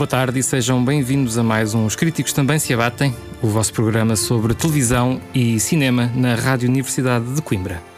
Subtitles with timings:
[0.00, 3.70] Boa tarde e sejam bem-vindos a mais um Os Críticos Também Se Abatem, o vosso
[3.70, 7.89] programa sobre televisão e cinema na Rádio Universidade de Coimbra.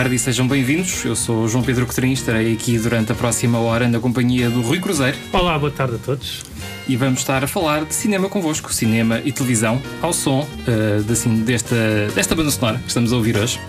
[0.00, 1.04] Tarde e sejam bem-vindos.
[1.04, 4.80] Eu sou João Pedro Cotrim, estarei aqui durante a próxima hora na companhia do Rui
[4.80, 6.42] Cruzeiro Olá, boa tarde a todos.
[6.88, 11.12] e vamos estar a falar de cinema convosco, cinema e televisão, ao som eh, de,
[11.12, 11.76] assim, desta,
[12.14, 13.60] desta banda sonora que estamos a ouvir hoje.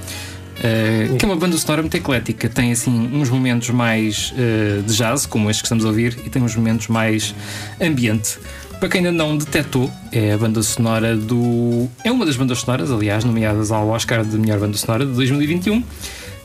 [0.63, 4.95] Eh, que é uma banda sonora muito eclética, tem assim uns momentos mais eh, de
[4.95, 7.35] jazz, como este que estamos a ouvir, e tem uns momentos mais
[7.81, 8.39] ambiente.
[8.79, 11.87] Para quem ainda não detectou, é a banda sonora do.
[12.03, 15.83] É uma das bandas sonoras, aliás, nomeadas ao Oscar de melhor banda sonora de 2021.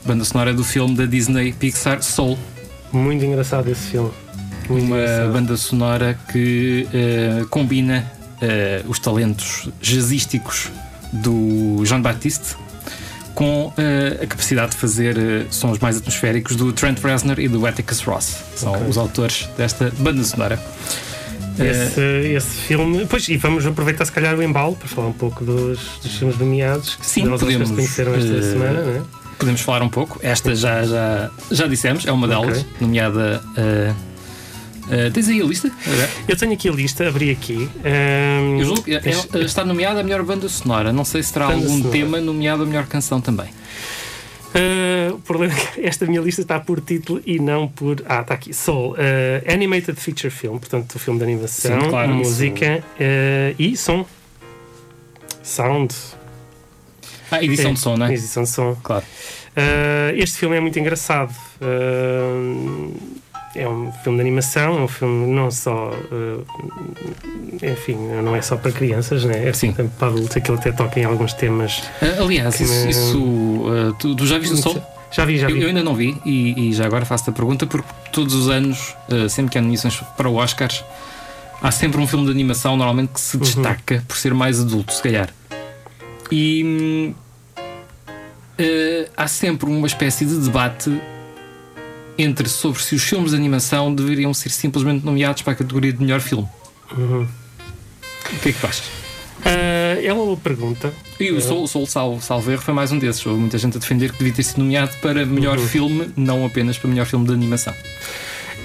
[0.07, 2.37] Banda sonora do filme da Disney Pixar Soul,
[2.93, 4.11] Muito engraçado esse filme.
[4.69, 5.33] Muito uma engraçado.
[5.33, 8.09] banda sonora que eh, combina
[8.41, 10.69] eh, os talentos jazzísticos
[11.13, 12.55] do Jean Baptiste
[13.35, 18.01] com eh, a capacidade de fazer sons mais atmosféricos do Trent Reznor e do Atticus
[18.01, 18.37] Ross.
[18.55, 18.87] São Ok.
[18.89, 20.59] os autores desta banda sonora.
[21.59, 21.99] Esse,
[22.35, 23.05] esse filme.
[23.09, 26.37] Pois, e vamos aproveitar se calhar o embalo para falar um pouco dos, dos filmes
[26.37, 29.01] nomeados que Sim, nós podemos, conheceram esta eh, semana, não é?
[29.37, 30.19] Podemos falar um pouco.
[30.21, 32.65] Esta já, já, já dissemos, é uma delas, Ok.
[32.81, 33.41] nomeada.
[33.57, 33.93] eh,
[34.89, 35.71] eh, tens aí a lista?
[36.27, 37.69] Eu tenho aqui a lista, abri aqui.
[37.83, 40.91] Ahm, Eu julgo que tens- eh, está nomeada a melhor banda sonora.
[40.93, 41.91] Não sei se terá Banda algum sonora.
[41.91, 43.47] tema nomeado a melhor canção também.
[44.55, 48.01] Ah, o problema é que esta minha lista está por título e não por.
[48.07, 48.53] Ah, está aqui.
[48.53, 48.95] Soul.
[48.97, 54.05] ah, animated Feature Film, portanto, o filme de animação, Sim, claro, música ah, e som.
[55.43, 55.93] Sound.
[57.31, 58.13] Ah, edição É, de som, não é?
[58.13, 58.75] Edição de som.
[58.83, 59.03] Claro.
[59.55, 61.33] Uh, este filme é muito engraçado.
[61.61, 62.93] Uh,
[63.55, 65.89] é um filme de animação, é um filme não só.
[65.91, 66.45] uh,
[67.63, 69.47] enfim, não é só para crianças, né?
[69.49, 69.71] é Sim.
[69.73, 71.81] também para adultos, aquilo até toca em alguns temas.
[72.19, 74.81] Aliás, isso, isso, tu, tu já viste o som?
[75.11, 75.61] Já vi, já Eu, vi.
[75.61, 78.93] eu ainda não vi e, e já agora faço-te a pergunta porque todos os anos,
[79.29, 80.83] sempre que há nomeações para o Oscars,
[81.61, 83.25] há sempre um filme de animação normalmente que Uhum.
[83.25, 85.29] se destaca por ser mais adulto, se calhar.
[86.31, 87.13] E
[88.59, 90.91] ah, há sempre uma espécie de debate
[92.17, 96.01] entre sobre se os filmes de animação deveriam ser simplesmente nomeados para a categoria de
[96.01, 96.47] melhor filme.
[96.97, 97.23] Uhum.
[97.23, 98.87] O que é que tu achas?
[98.87, 100.91] Uh, é uma pergunta.
[101.19, 103.23] E o Soul, Soul Sal, Salvo Erro foi mais um desses.
[103.25, 106.77] Houve muita gente a defender que devia ter sido nomeado para melhor filme, não apenas
[106.77, 107.73] para melhor filme de animação.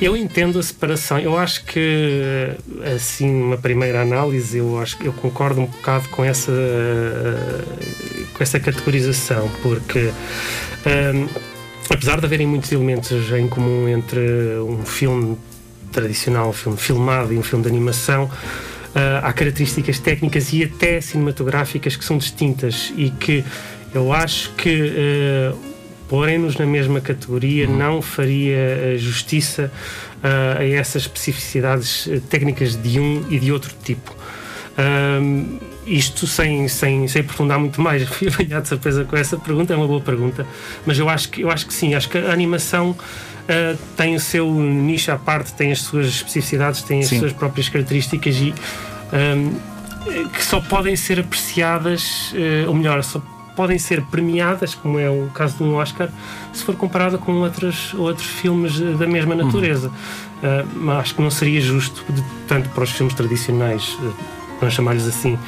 [0.03, 1.17] Eu entendo a separação.
[1.21, 2.57] Eu acho que,
[2.93, 6.51] assim, uma primeira análise, eu acho eu concordo um bocado com essa,
[8.35, 10.11] com essa categorização, porque
[10.85, 11.29] ehm,
[11.89, 15.39] apesar de haverem muitos elementos em comum entre um filme
[15.93, 18.29] tradicional, um filme filmado e um filme de animação,
[18.97, 23.45] eh, há características técnicas e até cinematográficas que são distintas e que
[23.95, 25.53] eu acho que eh,
[26.13, 29.73] porem-nos na mesma categoria não faria eh, justiça
[30.23, 34.15] ah, a essas especificidades eh, técnicas de um e de outro tipo.
[34.77, 35.57] Ahm,
[35.87, 39.77] isto sem, sem, sem aprofundar muito mais, fui apanhado de surpresa com essa pergunta, é
[39.77, 40.47] uma boa pergunta,
[40.85, 44.21] mas eu acho que, eu acho que sim, acho que a animação uh, tem o
[44.21, 47.21] seu nicho à parte, tem as suas especificidades, tem as sim.
[47.21, 48.53] suas próprias características e
[49.15, 53.19] um, que só podem ser apreciadas, uh, ou melhor, só
[53.55, 56.09] podem ser premiadas, como é o caso de um Oscar,
[56.53, 59.89] se for comparada com outros, outros filmes da mesma natureza.
[59.89, 60.61] Uhum.
[60.61, 64.15] Uh, mas acho que não seria justo, de, tanto para os filmes tradicionais, uh,
[64.59, 65.39] vamos chamar-lhes assim,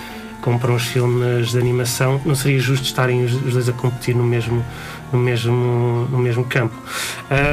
[0.45, 4.15] como para os filmes de animação, não seria justo estarem os, os dois a competir
[4.15, 4.63] no mesmo,
[5.11, 6.75] no mesmo, no mesmo campo.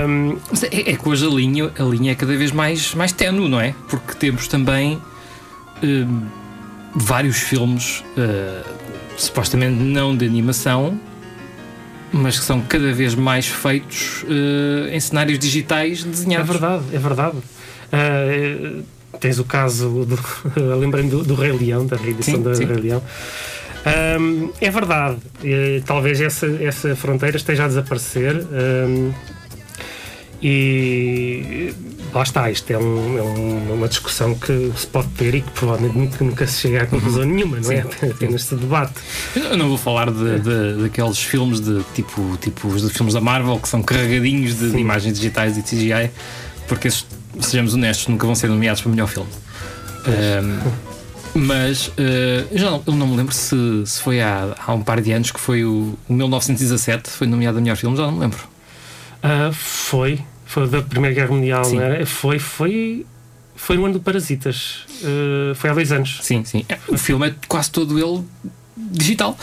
[0.07, 0.37] Um,
[0.69, 3.61] é, é que hoje a linha, a linha é cada vez mais, mais tenue, não
[3.61, 3.73] é?
[3.87, 6.21] Porque temos também uh,
[6.93, 8.80] vários filmes uh,
[9.17, 10.99] supostamente não de animação,
[12.11, 16.49] mas que são cada vez mais feitos uh, em cenários digitais desenhados.
[16.49, 17.37] É verdade, é verdade.
[17.37, 18.83] Uh,
[19.19, 20.19] tens o caso do.
[20.79, 22.65] Lembrei-me do, do, Rei Leão, da reedição sim, do sim.
[22.65, 23.01] Rei Leão.
[24.19, 25.17] Um, é verdade,
[25.87, 28.35] talvez essa, essa fronteira esteja a desaparecer.
[28.35, 29.11] Um,
[30.41, 31.73] e
[32.13, 35.51] lá está, isto é, um, é um, uma discussão que se pode ter e que
[35.51, 37.29] provavelmente nunca, nunca se chega a conclusão uhum.
[37.29, 37.83] nenhuma, não é?
[37.83, 38.11] Sim.
[38.11, 38.93] Apenas se debate.
[39.35, 43.59] Eu não vou falar de, de, daqueles filmes de tipo, tipo os filmes da Marvel
[43.59, 46.11] que são carregadinhos de, de imagens digitais e CGI,
[46.67, 47.05] porque esses,
[47.39, 49.29] sejamos honestos, nunca vão ser nomeados para melhor filme.
[50.07, 50.91] Um,
[51.33, 51.91] mas uh,
[52.51, 53.55] eu já não, eu não me lembro se,
[53.85, 57.57] se foi há, há um par de anos que foi o, o 1917, foi nomeado
[57.57, 58.39] a melhor filme, já não me lembro.
[59.23, 60.19] Uh, foi,
[60.51, 61.77] foi da Primeira Guerra Mundial, sim.
[61.77, 62.05] não era?
[62.05, 63.05] Foi, foi,
[63.55, 64.85] foi no ano do Parasitas.
[65.01, 66.19] Uh, foi há dois anos.
[66.21, 66.65] Sim, sim.
[66.67, 68.21] É, o filme é quase todo ele
[68.75, 69.37] digital.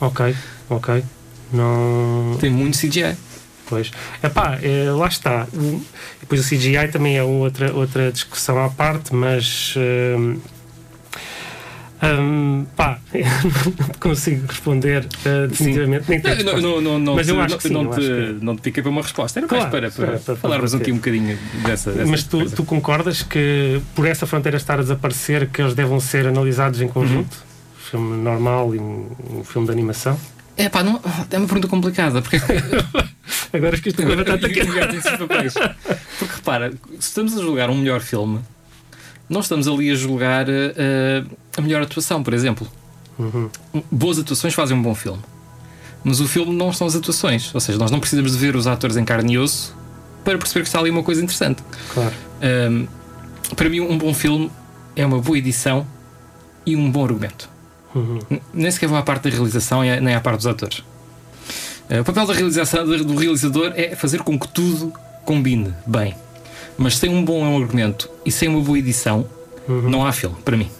[0.00, 0.34] Ok,
[0.70, 1.04] ok.
[1.52, 2.34] Não...
[2.40, 3.14] Tem muito CGI.
[3.66, 3.90] Pois.
[4.22, 5.46] Epá, é, lá está.
[6.18, 9.74] Depois o CGI também é outra, outra discussão à parte, mas.
[9.76, 10.40] Uh,
[12.02, 16.08] um, pá, não consigo responder uh, definitivamente.
[16.08, 18.38] Nem não, não, não, não, mas eu acho que sim, não, te, que...
[18.40, 19.38] não te fiquei para uma resposta.
[19.38, 21.92] Era claro, mais para, para, para, para falarmos aqui um bocadinho dessa.
[21.92, 26.00] dessa mas tu, tu, concordas que por essa fronteira estar a desaparecer, que eles devam
[26.00, 27.34] ser analisados em conjunto?
[27.34, 27.80] Uhum.
[27.90, 30.18] Filme normal e um, um filme de animação?
[30.56, 31.00] É pá, não,
[31.30, 32.22] é uma pergunta complicada.
[32.22, 32.36] Porque...
[33.52, 34.60] Agora esqueci de batata aqui.
[36.18, 38.40] Porque repara, se estamos a julgar um melhor filme,
[39.28, 41.30] não estamos ali a julgar uh,
[41.60, 42.66] a melhor atuação, por exemplo.
[43.18, 43.50] Uhum.
[43.90, 45.20] Boas atuações fazem um bom filme.
[46.02, 47.54] Mas o filme não são as atuações.
[47.54, 49.76] Ou seja, nós não precisamos de ver os atores em carne e osso
[50.24, 51.62] para perceber que está ali uma coisa interessante.
[51.92, 52.14] Claro.
[52.42, 52.86] Um,
[53.54, 54.50] para mim, um bom filme
[54.96, 55.86] é uma boa edição
[56.64, 57.48] e um bom argumento.
[57.94, 58.18] Uhum.
[58.54, 60.78] Nem sequer vou à parte da realização nem à parte dos atores.
[61.90, 64.92] Uh, o papel da realização, do realizador é fazer com que tudo
[65.24, 66.14] combine bem.
[66.78, 69.26] Mas sem um bom argumento e sem uma boa edição,
[69.68, 69.90] uhum.
[69.90, 70.70] não há filme, para mim.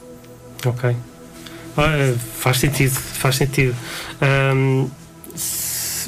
[0.66, 0.90] Ok.
[0.90, 3.74] Uh, faz sentido, faz sentido.
[4.20, 4.90] Um,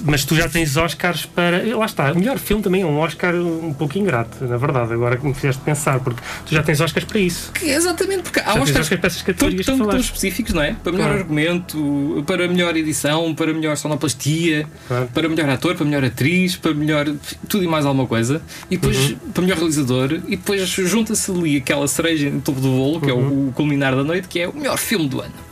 [0.04, 1.62] mas tu já tens Oscars para.
[1.76, 5.16] Lá está, o melhor filme também é um Oscar um pouco ingrato, na verdade, agora
[5.16, 7.52] que me fizeste pensar, porque tu já tens Oscars para isso.
[7.52, 10.74] Que, exatamente, porque há Oscars, Oscars para essas categorias tão, tão, tão específicos, não é?
[10.74, 11.20] Para melhor claro.
[11.20, 15.08] argumento, para melhor edição, para melhor sonoplastia, claro.
[15.12, 17.06] para melhor ator, para melhor atriz, para melhor.
[17.48, 19.16] tudo e mais alguma coisa, e depois uhum.
[19.32, 23.20] para melhor realizador, e depois junta-se ali aquela cereja no topo do bolo, que uhum.
[23.20, 23.48] é o, uhum.
[23.48, 25.51] o culminar da noite, que é o melhor filme do ano.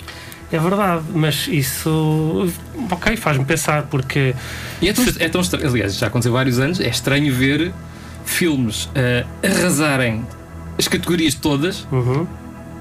[0.52, 2.52] É verdade, mas isso,
[2.90, 4.34] ok, faz-me pensar, porque.
[4.82, 7.72] E é tão, é tão estranho, aliás, já aconteceu vários anos, é estranho ver
[8.24, 10.26] filmes uh, arrasarem
[10.76, 12.26] as categorias todas uhum.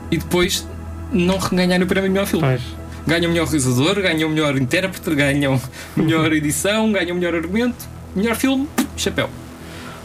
[0.09, 0.67] e depois
[1.11, 2.45] não ganharem o prémio melhor filme.
[2.45, 2.61] Pois.
[3.05, 5.61] Ganham o melhor realizador, ganham o melhor intérprete, ganham
[5.95, 9.29] melhor edição, ganham o melhor argumento, melhor filme, chapéu.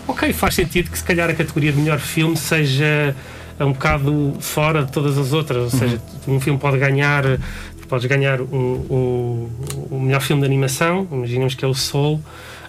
[0.07, 3.17] Ok, faz sentido que se calhar a categoria de melhor filme seja
[3.59, 5.73] é um bocado fora de todas as outras.
[5.73, 6.37] Ou seja, uhum.
[6.37, 7.25] um filme pode ganhar,
[7.89, 8.45] podes ganhar o
[8.91, 9.51] um,
[9.91, 12.23] um, melhor filme de animação, imaginemos que é o Soul.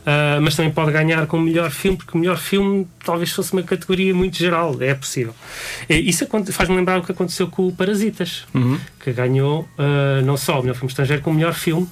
[0.06, 3.64] Uh, mas também pode ganhar como melhor filme, porque o melhor filme talvez fosse uma
[3.64, 5.34] categoria muito geral, é possível.
[5.90, 8.78] Isso faz-me lembrar o que aconteceu com o Parasitas, uhum.
[9.04, 11.88] que ganhou uh, não só o melhor filme estrangeiro, como o melhor filme,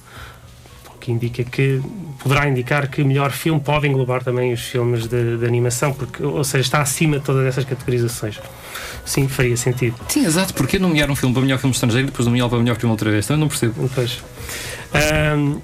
[1.04, 1.82] que indica que
[2.18, 6.22] poderá indicar que o melhor filme pode englobar também os filmes de, de, animação, porque,
[6.22, 8.40] ou seja, está acima de todas essas categorizações.
[9.04, 9.94] Sim, faria sentido.
[10.08, 10.54] Sim, exato.
[10.54, 13.10] Porque nomear um filme para melhor filme estrangeiro e depois nomear para melhor filme outra
[13.10, 13.26] vez?
[13.26, 13.90] Também não percebo.
[13.94, 14.22] Pois.
[15.36, 15.60] Um,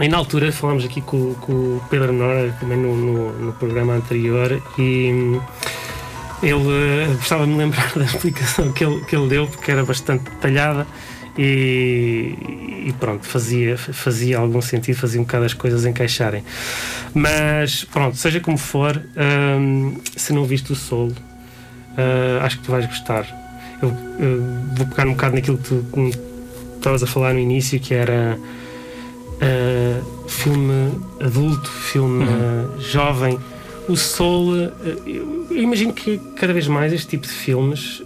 [0.00, 3.92] e na altura falámos aqui com, com o Pedro Nora, também no, no, no programa
[3.94, 5.38] anterior, e
[6.42, 9.84] ele uh, gostava de me lembrar da explicação que ele, que ele deu, porque era
[9.84, 10.84] bastante detalhada
[11.42, 12.36] e,
[12.88, 16.44] e, pronto, fazia, fazia algum sentido, fazia um bocado as coisas encaixarem.
[17.14, 19.02] Mas pronto, seja como for,
[19.58, 23.24] hum, se não viste o solo, uh, acho que tu vais gostar.
[23.80, 24.44] Eu, eu,
[24.76, 26.10] vou pegar um bocado naquilo que tu
[26.76, 32.76] estavas a falar no início, que era uh, filme adulto, filme uhum.
[32.76, 33.38] uh, jovem.
[33.90, 34.72] O Soul, uh,
[35.06, 38.02] eu, eu, imagino que cada vez mais este tipo de filmes,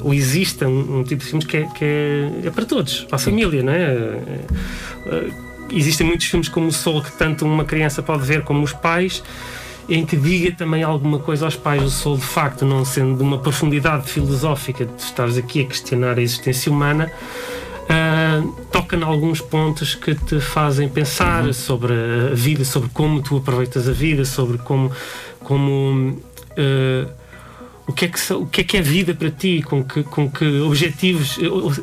[0.00, 3.16] ou exista um, um, tipo de filmes que é, que é, é para todos, para
[3.16, 4.18] a família, não é?
[5.72, 9.22] existem muitos filmes como o Soul que tanto uma criança pode ver como os pais
[9.88, 11.82] em que diga também alguma coisa aos pais.
[11.82, 16.18] O Soul, de facto, não sendo de uma profundidade filosófica de estares aqui a questionar
[16.18, 17.10] a existência humana,
[17.82, 21.52] uh, toca em alguns pontos que te fazem pensar uhum.
[21.52, 24.90] sobre a vida, sobre como tu aproveitas a vida, sobre como.
[25.40, 26.18] como
[26.52, 27.22] uh,
[27.84, 30.30] o que, é que, o que é que é vida para ti, com que, com
[30.30, 31.36] que objetivos,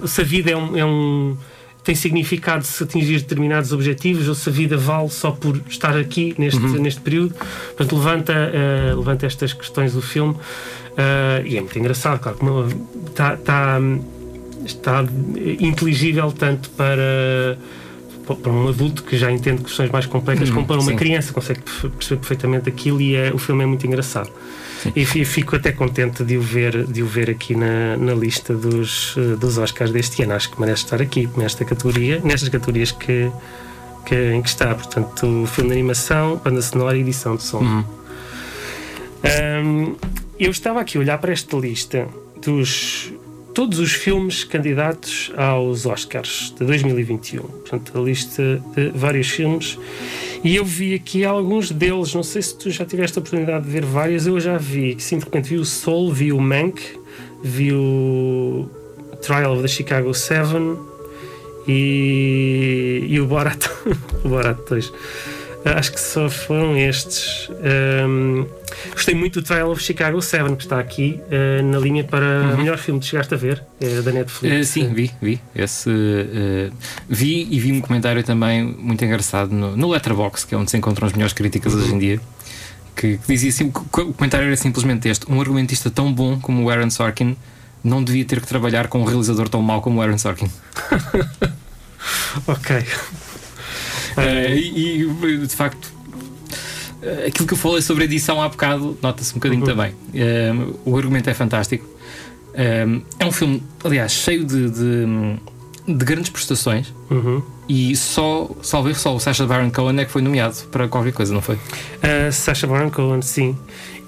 [0.05, 1.37] se a vida é um, é um
[1.83, 6.35] tem significado se atingir determinados objetivos ou se a vida vale só por estar aqui
[6.37, 6.81] neste, uhum.
[6.81, 7.33] neste período.
[7.33, 12.67] Portanto, levanta, uh, levanta estas questões do filme uh, e é muito engraçado, claro, como
[13.07, 13.79] está, está,
[14.71, 15.05] está
[15.59, 17.57] inteligível tanto para
[18.35, 20.95] para um adulto que já entende questões mais complexas, uhum, como para uma sim.
[20.95, 24.29] criança consegue perceber perfeitamente aquilo e é, o filme é muito engraçado.
[24.95, 29.13] E fico até contente de o ver, de o ver aqui na, na lista dos,
[29.17, 30.33] eh, dos Oscars deste ano.
[30.33, 33.29] Acho que merece estar aqui nesta categoria, nestas categorias que,
[34.05, 34.73] que, em que está.
[34.73, 37.59] Portanto, filme de animação, banda sonora e edição de som.
[37.59, 37.83] Uhum.
[39.25, 39.95] Um,
[40.39, 42.07] eu estava aqui a olhar para esta lista
[42.41, 43.11] dos
[43.59, 47.41] todos os filmes candidatos aos Oscars de 2021.
[47.41, 49.77] Portanto, a lista de vários filmes.
[50.41, 52.13] E eu vi aqui alguns deles.
[52.13, 54.25] Não sei se tu já tiveste a oportunidade de ver vários.
[54.25, 54.95] Eu já vi.
[54.97, 56.81] Sim, de repente vi o Soul, vi o Mank,
[57.43, 58.69] vi o
[59.21, 60.53] Trial of the Chicago 7
[61.67, 63.67] e, e o Borat.
[64.23, 64.93] o Borat 2.
[65.65, 67.49] Acho que só foram estes.
[68.07, 68.45] Um,
[68.93, 72.53] gostei muito do Trial of Chicago 7, que está aqui uh, na linha para uhum.
[72.53, 74.69] o melhor filme que chegaste a ver, é da Netflix.
[74.69, 75.41] Uh, sim, vi, vi.
[75.53, 76.73] Esse, uh,
[77.09, 80.77] vi e vi um comentário também muito engraçado no, no Letterboxd, que é onde se
[80.77, 81.81] encontram as melhores críticas uhum.
[81.81, 82.21] hoje em dia.
[82.95, 86.69] Que, que dizia assim: o comentário era simplesmente este: um argumentista tão bom como o
[86.69, 87.35] Aaron Sorkin
[87.83, 90.49] não devia ter que trabalhar com um realizador tão mau como o Aaron Sorkin.
[92.47, 92.85] ok.
[94.17, 95.91] Uh, e, e, de facto,
[97.25, 99.67] aquilo que eu falei sobre a edição há bocado nota-se um bocadinho uhum.
[99.67, 99.91] também.
[99.91, 101.87] Uh, o argumento é fantástico.
[102.53, 105.05] é um filme, aliás, cheio de, de,
[105.87, 106.93] de grandes prestações.
[107.09, 107.41] Uhum.
[107.69, 111.31] E só, salve só o Sacha Baron Cohen é que foi nomeado para qualquer coisa,
[111.31, 111.55] não foi?
[111.55, 113.55] Uh, Sacha Baron Cohen, sim.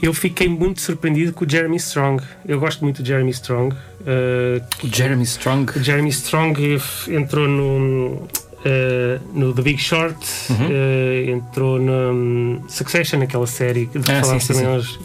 [0.02, 2.24] Eu fiquei muito surpreendido com o Jeremy Strong.
[2.48, 3.76] Eu gosto muito do Jeremy Strong.
[3.76, 5.78] Uh, o Jeremy Strong?
[5.78, 8.28] O Jeremy Strong entrou no,
[8.64, 10.16] Uh, no The Big Short,
[10.52, 10.68] uhum.
[10.68, 15.00] uh, entrou no um, Succession, aquela série que ah, falámos também hoje,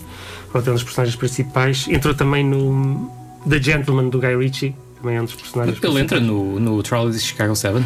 [0.70, 1.88] um dos personagens principais.
[1.88, 3.10] Entrou também no
[3.48, 7.18] The Gentleman do Guy Ritchie, também é um dos personagens Ele entra no, no of
[7.18, 7.82] Chicago 7?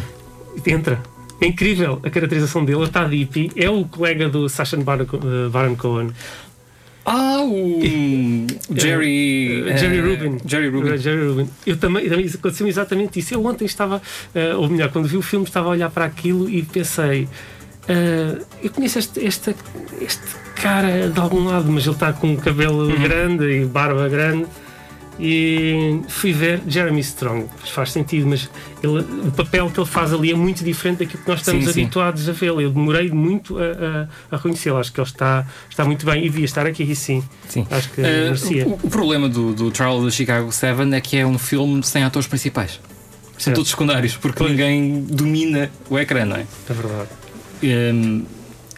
[0.66, 1.00] Entra.
[1.40, 3.52] É incrível a caracterização dele, está deep.
[3.56, 5.06] É o colega do Sacha Baron,
[5.50, 6.10] Baron Cohen.
[7.12, 7.80] Ah, o
[8.76, 10.38] Jerry, uh, Jerry Rubin.
[10.46, 10.96] Jerry Rubin.
[10.96, 11.50] Jerry Rubin.
[11.66, 13.34] Eu também, também aconteceu exatamente isso.
[13.34, 16.48] Eu ontem estava, uh, ou melhor, quando vi o filme, estava a olhar para aquilo
[16.48, 19.56] e pensei: uh, eu conheço este, este,
[20.00, 20.22] este
[20.54, 23.02] cara de algum lado, mas ele está com cabelo uhum.
[23.02, 24.46] grande e barba grande
[25.20, 27.46] e fui ver Jeremy Strong.
[27.66, 28.48] Faz sentido, mas
[28.82, 31.70] ele, o papel que ele faz ali é muito diferente daquilo que nós estamos sim,
[31.70, 32.30] habituados sim.
[32.30, 32.60] a vê-lo.
[32.60, 34.78] Eu demorei muito a, a, a reconhecê-lo.
[34.78, 37.22] Acho que ele está, está muito bem e devia estar aqui, sim.
[37.48, 37.66] sim.
[37.70, 38.66] Acho que uh, merecia.
[38.66, 42.02] O, o, problema do, do Trial do Chicago 7 é que é um filme sem
[42.02, 42.80] atores principais.
[43.32, 43.56] São certo.
[43.56, 44.50] todos secundários, porque pois.
[44.50, 46.46] ninguém domina o ecrã, não é?
[46.68, 47.08] É verdade.
[47.62, 48.22] Um, ehm,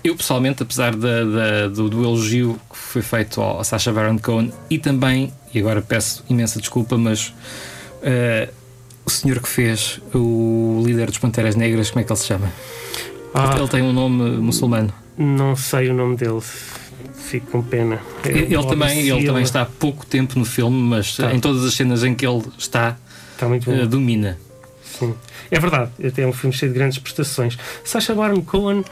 [0.05, 4.19] eu pessoalmente, apesar da, da, do, do, elogio que foi feito ao, ao Sacha Baron
[4.19, 8.53] Cohen e também, e agora peço imensa desculpa, mas uh,
[9.05, 12.53] o senhor que fez o líder dos Panteras Negras, como é que ele se chama?
[13.35, 14.93] Ah, ele tem um nome muçulmano.
[15.17, 16.41] Não sei o nome dele.
[17.15, 18.01] Fico com pena.
[18.25, 21.33] Ele, ele também, ele também está há pouco tempo no filme, mas tá.
[21.35, 22.97] em todas as cenas em que ele está,
[23.33, 24.39] está uh, domina.
[24.85, 25.15] Sim.
[25.51, 27.59] É verdade, é um filme cheio de grandes prestações.
[27.85, 28.85] Sacha Baron Cohen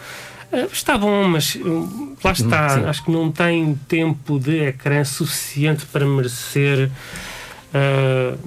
[0.73, 2.69] está bom, mas uh, lá está.
[2.71, 2.85] Sim.
[2.87, 6.91] Acho que não tem tempo de ecrã suficiente para merecer.
[7.75, 8.39] Uh,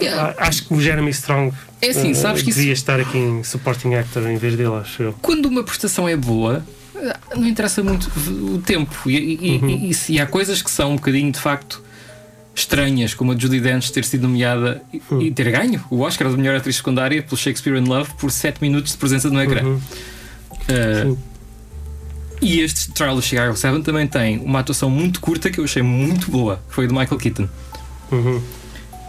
[0.00, 0.34] yeah.
[0.38, 2.82] Acho que o Jeremy Strong é assim, sabes que devia isso...
[2.82, 5.14] estar aqui em supporting actor em vez dele, acho eu.
[5.22, 6.64] Quando uma prestação é boa,
[7.34, 8.10] não interessa muito
[8.54, 9.08] o tempo.
[9.08, 9.68] E, e, uhum.
[9.68, 11.82] e, e, e há coisas que são um bocadinho de facto
[12.54, 15.22] estranhas, como a Judy Dench ter sido nomeada uhum.
[15.22, 18.60] e ter ganho o Oscar de melhor atriz secundária pelo Shakespeare in Love por 7
[18.60, 19.62] minutos de presença no ecrã.
[19.62, 19.80] Uhum.
[20.68, 21.16] Uh,
[22.42, 25.82] e este Trial of Chicago 7 também tem uma atuação muito curta que eu achei
[25.82, 27.48] muito boa, que foi do Michael Keaton.
[28.10, 28.40] Uhum.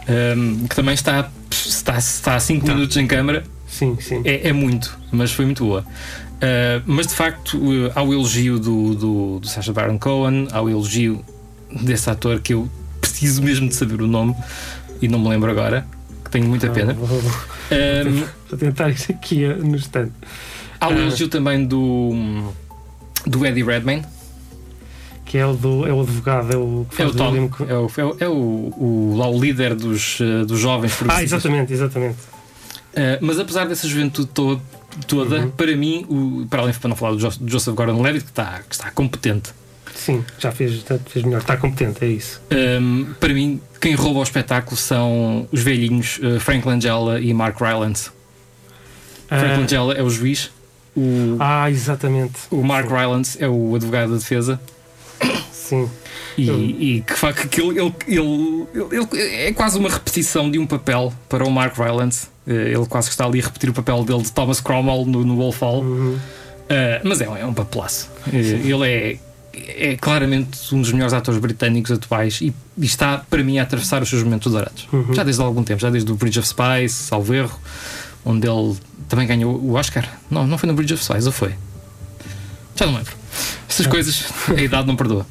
[0.08, 4.20] Um, que também está está, está a 5 minutos em câmara, Sim, sim.
[4.24, 5.80] é, é muito, mas foi muito boa.
[5.82, 10.60] Uh, mas de facto, uh, há o elogio do, do, do Sacha Baron Cohen, há
[10.60, 11.24] o elogio
[11.82, 12.68] desse ator que eu
[13.00, 14.34] preciso mesmo de saber o nome
[15.00, 15.86] e não me lembro agora,
[16.24, 16.92] que tenho muita pena.
[16.94, 20.12] Vou, vou- Um, vou tentar isso aqui eh, no instante.
[20.84, 20.98] Há o Ah.
[20.98, 22.52] elogio também do,
[23.26, 24.04] do Eddie Redmayne,
[25.24, 27.30] Que é o, do, é o advogado, é o que é faz o do Tom,
[27.32, 30.92] William é o, é o, é o, o, lá o líder dos, uh, dos jovens
[31.08, 32.18] Ah, exatamente, exatamente.
[32.92, 34.60] Uh, mas apesar dessa juventude to-
[35.06, 35.50] toda, Uhum.
[35.50, 38.60] para mim, o, para além para não falar do Jo- do Joseph Gordon-Levitt, que está,
[38.68, 39.50] que está competente,
[39.94, 41.40] Sim, já fez, já fez melhor.
[41.40, 42.40] Está competente, é isso.
[42.80, 47.58] Um, para mim, quem rouba o espetáculo são os velhinhos uh, Frank Langella e Mark
[47.60, 48.10] Rylance.
[49.28, 50.50] Frank Ah, Langella é o juiz,
[50.96, 52.34] o, ah, exatamente.
[52.50, 54.60] o Mark Rylance é o advogado da defesa
[55.52, 55.88] Sim.
[56.36, 60.58] e, Eu- e que, fa- que ele, ele, ele- ele- é quase uma repetição de
[60.58, 62.26] um papel para o Mark Rylance.
[62.46, 65.24] Uh, ele quase que está ali a repetir o papel dele de Thomas Cromwell no,
[65.24, 65.82] no Wolfhall.
[65.82, 66.14] Uhum.
[66.16, 66.18] Uh,
[67.04, 68.10] mas é, um- é um papelaço.
[68.26, 73.42] Uh, ele é, é claramente um dos melhores atores britânicos atuais e, e está, para
[73.44, 74.88] mim, a atravessar os seus momentos dourados.
[74.92, 75.14] Uhum.
[75.14, 77.56] Já desde há algum tempo, já desde o Bridge of Spies, salvo erro,
[78.24, 78.76] onde ele
[79.08, 80.08] também ganhou o Oscar.
[80.30, 81.54] Não, não foi no Bridge of Spies, ou foi?
[82.76, 83.12] Já não lembro.
[83.68, 85.26] Essas coisas, a idade não perdoa.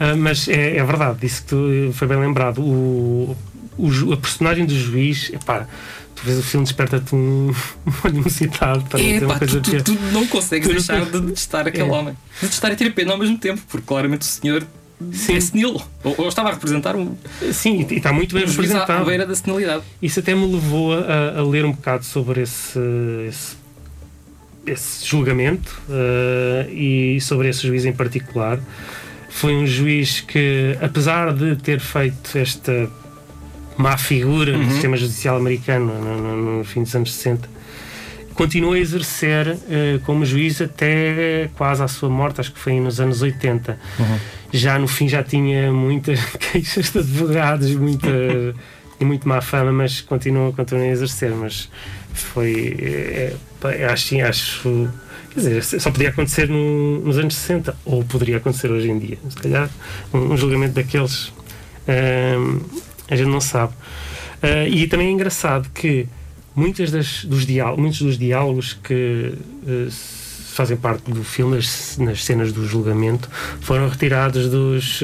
[0.00, 2.60] Ah, mas é, é verdade, disse que tu, foi bem lembrado.
[2.62, 3.36] O,
[3.78, 5.66] o a personagem do juiz, epá,
[6.14, 7.52] tu vês o filme, desperta-te um,
[7.86, 11.20] uma animosidade para uma Epá, coisa tu, de tu, tu não consegues Tu deixar de
[11.20, 11.92] detestar aquele É.
[11.92, 12.14] homem.
[12.40, 14.66] De detestar e ter pena ao mesmo tempo, porque claramente o senhor
[15.12, 15.34] Sim.
[15.36, 15.82] é senil.
[16.04, 17.14] Ou, ou estava a representar um,
[17.52, 19.04] Sim, e está muito bem à à representado.
[19.04, 19.82] beira da senilidade.
[20.00, 22.78] Isso até me levou a, a ler um bocado sobre esse,
[23.28, 23.56] esse,
[24.66, 28.60] esse julgamento eh, e sobre esse juiz em particular.
[29.28, 32.88] Foi um juiz que, apesar de ter feito esta
[33.76, 34.64] má figura Uhum.
[34.64, 37.48] no sistema judicial americano no, no- no fim dos anos 60,
[38.34, 43.00] continuou a exercer eh, como juiz até quase à sua morte, acho que foi nos
[43.00, 43.78] anos 80
[44.52, 46.20] já no fim já tinha muitas
[46.52, 48.08] queixas de advogados, muita
[49.00, 51.30] e muito má fama, mas continua, continua a exercer.
[51.32, 51.68] Mas
[52.12, 52.76] foi.
[52.80, 53.34] É,
[53.90, 54.88] acho, acho.
[55.32, 59.18] Quer dizer, só podia acontecer no- nos anos 60, ou poderia acontecer hoje em dia.
[59.30, 59.70] Se calhar,
[60.12, 61.32] um, um julgamento daqueles
[61.88, 62.60] hum,
[63.08, 63.72] a gente não sabe.
[64.42, 66.06] Ah, e também é engraçado que
[66.54, 69.32] muitas das, dos diálogos, muitos dos diálogos que
[69.86, 70.21] s-
[70.54, 73.28] fazem parte do filme, nas, nas cenas do julgamento,
[73.60, 75.02] foram retirados dos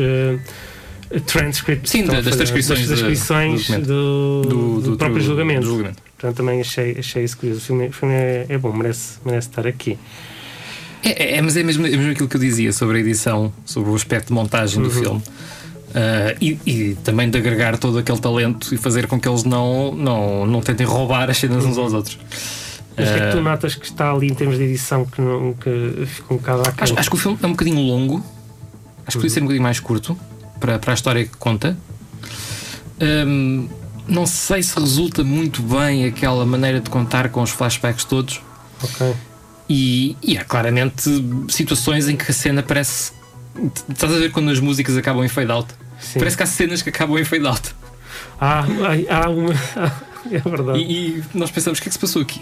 [1.26, 1.90] transcripts.
[1.90, 5.66] Sim, das transcrições das transcrições do do, Do, do próprio julgamento.
[5.66, 6.02] julgamento.
[6.18, 7.60] Portanto, também achei, achei isso curioso.
[7.60, 9.96] O filme, o filme é, é bom, merece, merece estar aqui.
[11.04, 13.90] É, é, mas é mesmo, é mesmo aquilo que eu dizia sobre a edição, sobre
[13.90, 14.94] o aspecto de montagem do Uhum.
[15.02, 15.22] filme.
[15.94, 19.94] Ah, e, e também de agregar todo aquele talento e fazer com que eles não,
[19.94, 22.18] não, não tentem roubar as cenas uns aos outros.
[22.98, 25.04] Mas o que é que tu Ah, notas que está ali em termos de edição
[25.04, 26.84] que, não, que fica um bocado aquém?
[26.84, 28.16] acho, acho que o filme é um bocadinho longo.
[29.06, 29.20] Acho que Uhum.
[29.22, 30.18] podia ser um bocadinho mais curto
[30.60, 31.76] para, para a história que conta.
[33.00, 33.68] Ahm,
[34.06, 38.40] não sei se resulta muito bem aquela maneira de contar com os flashbacks todos.
[38.82, 39.14] Ok.
[39.68, 41.02] E, e há claramente
[41.48, 43.12] situações em que a cena parece.
[43.88, 45.68] Estás a ver quando as músicas acabam em fade out?
[46.00, 46.18] Sim.
[46.20, 47.74] Parece que há cenas que acabam em fade out.
[48.40, 49.52] Há, há, há uma.
[50.30, 50.78] É verdade.
[50.80, 50.82] E,
[51.20, 52.40] e nós pensamos: o que é que se passou aqui?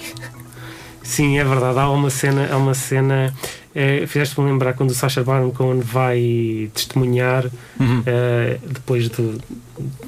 [1.07, 1.79] Sim, é verdade.
[1.79, 2.49] Há uma cena.
[2.51, 3.33] Há uma cena
[3.75, 7.45] é, Fizeste-me lembrar quando o Sacha Baron Cohen vai testemunhar
[7.79, 8.03] Uhum.
[8.07, 9.39] eh, depois do,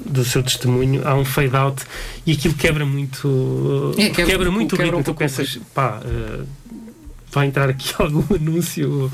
[0.07, 1.07] do seu testemunho.
[1.07, 1.83] Há um fade out
[2.27, 3.93] e aquilo quebra muito.
[3.99, 4.99] É, quebra quebra, muito o ritmo.
[4.99, 6.01] um Tu pensas, pá.
[6.05, 6.41] eh,
[7.31, 9.11] vai entrar aqui algum anúncio.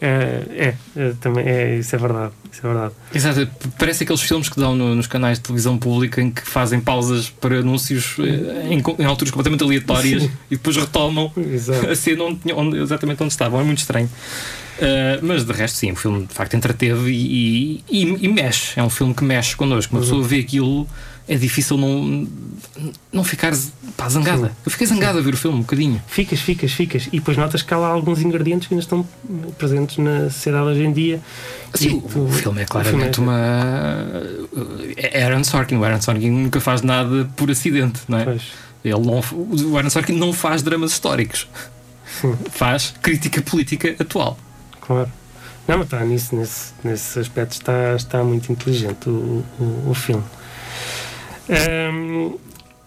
[0.00, 2.32] Eh, é, eh, também é, isso é verdade.
[2.50, 2.94] Isso é verdade.
[3.14, 6.80] Exato, parece aqueles filmes que dão no- nos canais de televisão pública em que fazem
[6.80, 10.30] pausas para anúncios eh, em, em alturas completamente aleatórias Sim.
[10.50, 11.88] e depois retomam Exato.
[11.90, 13.60] a cena onde, onde- exatamente onde estavam.
[13.60, 14.08] É muito estranho.
[14.78, 18.78] Uh, mas de resto, sim, o filme de facto entreteve e, e, e- e mexe.
[18.78, 19.92] É um filme que mexe connosco.
[19.96, 20.86] Uma pessoa vê aquilo,
[21.28, 22.26] é difícil não,
[23.12, 23.52] não ficar
[23.96, 24.50] pá, zangada.
[24.64, 26.02] Eu fiquei zangada a ver o filme um bocadinho.
[26.08, 27.06] Ficas, ficas, ficas.
[27.08, 29.06] E depois notas que há lá alguns ingredientes que ainda estão
[29.58, 31.20] presentes na sociedade hoje em dia.
[31.74, 34.12] Sim, o, tu- o filme é claramente filme uma.
[34.96, 35.76] É Aaron Sorkin.
[35.76, 38.24] O Aaron Sorkin nunca faz nada por acidente, não é?
[38.24, 38.42] Pois.
[38.84, 39.20] Ele não,
[39.70, 41.48] o Aaron Sorkin não faz dramas históricos,
[42.20, 44.38] Sim, faz crítica política atual.
[44.80, 45.10] claro.
[45.66, 50.22] Não, mas está nisso, nesse, nesse aspecto está, está muito inteligente o, o, o filme.
[51.48, 52.34] Ahm,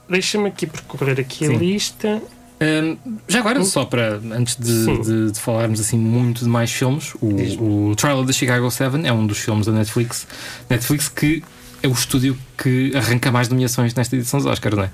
[0.10, 1.56] Deixa-me aqui percorrer aqui Sim.
[1.56, 2.22] a lista.
[2.62, 2.98] Hum,
[3.30, 7.90] já agora, só para antes de, de- de falarmos assim muito de mais filmes, o,
[7.90, 10.28] o Trial of the Chicago 7 é um dos filmes da Netflix.
[10.70, 11.42] Netflix que
[11.82, 14.90] é o estúdio que arranca mais nomeações nesta edição dos Oscars, não é?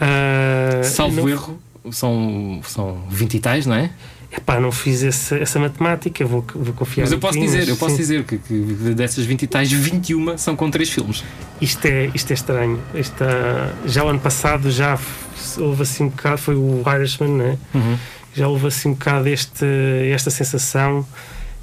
[0.00, 1.58] Ah, Salvo não- erro,
[1.92, 3.90] são, são 20 e tais, não é?
[4.30, 7.68] Epá, não fiz essa, essa matemática, vou, vou confiar Mas eu posso ti, dizer, mas
[7.68, 8.02] eu posso sim.
[8.02, 8.54] dizer que, que
[8.94, 11.24] dessas 20 e tais, 21 são com três filmes.
[11.60, 12.78] Isto é, isto é estranho.
[12.94, 14.98] Isto, ah, já o ano passado já
[15.56, 17.58] houve assim um bocado, foi o Irishman, né?
[18.34, 19.64] já houve assim um bocado este,
[20.12, 21.06] esta sensação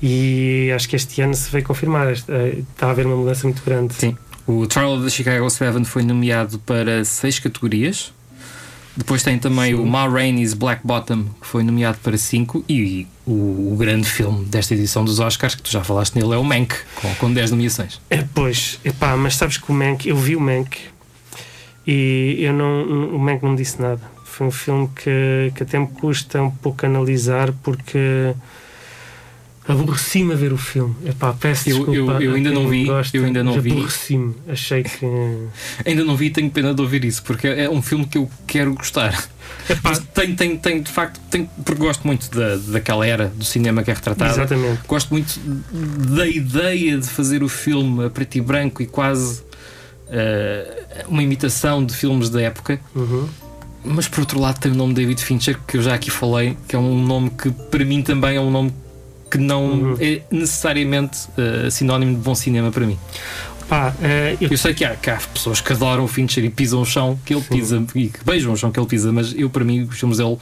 [0.01, 2.13] e acho que este ano se veio confirmar.
[2.13, 3.93] Eh, Está a haver uma mudança muito grande.
[3.93, 4.17] Sim.
[4.45, 8.13] O Trial of the Chicago 7 foi nomeado para seis categorias.
[8.97, 9.81] Depois tem também Sim.
[9.81, 12.63] o Ma Rainey's Black Bottom, que foi nomeado para cinco.
[12.67, 16.38] E o, o grande filme desta edição dos Oscars, que tu já falaste nele, é
[16.38, 17.99] o Mank, com, com 10 nomeações.
[18.10, 20.79] É, pois, epá, mas sabes que o Mank, eu vi o Mank
[21.86, 24.01] e eu não, o Mank não me disse nada.
[24.23, 28.34] Foi um filme que, que até me custa um pouco analisar porque
[29.67, 30.95] aborreci-me a ver o filme.
[31.06, 32.12] Epá, peço Eu- desculpa.
[32.13, 33.71] eu- eu ainda não vi, gosta, eu ainda não vi.
[33.71, 34.36] Aborreci-me.
[34.47, 35.06] Achei que.
[35.86, 38.30] Ainda não vi e tenho pena de ouvir isso, porque é um filme que eu
[38.45, 39.28] quero gostar.
[39.69, 43.43] Epá, Mas tem, tem, tem, de facto, tem, porque gosto muito da, daquela era do
[43.45, 44.32] cinema que é retratada.
[44.32, 44.82] exatamente.
[44.88, 45.39] Gosto muito
[46.15, 49.41] da ideia de fazer o filme a preto e branco e quase
[50.10, 52.80] eh, uma imitação de filmes da época.
[52.95, 53.28] Uhum.
[53.84, 56.75] Mas por outro lado tem o nome David Fincher, que eu já aqui falei, que
[56.75, 58.73] é um nome que para mim também é um nome
[59.36, 59.98] que não Uhum.
[60.00, 62.98] é necessariamente eh, sinónimo de bom cinema para mim.
[63.67, 66.50] Pá, eh, eu Eu sei que há, que há pessoas que adoram o Fincher e
[66.50, 69.34] pisam o chão que ele pisa e que beijam o chão que ele pisa, mas
[69.36, 70.38] eu, para mim, os filmes dele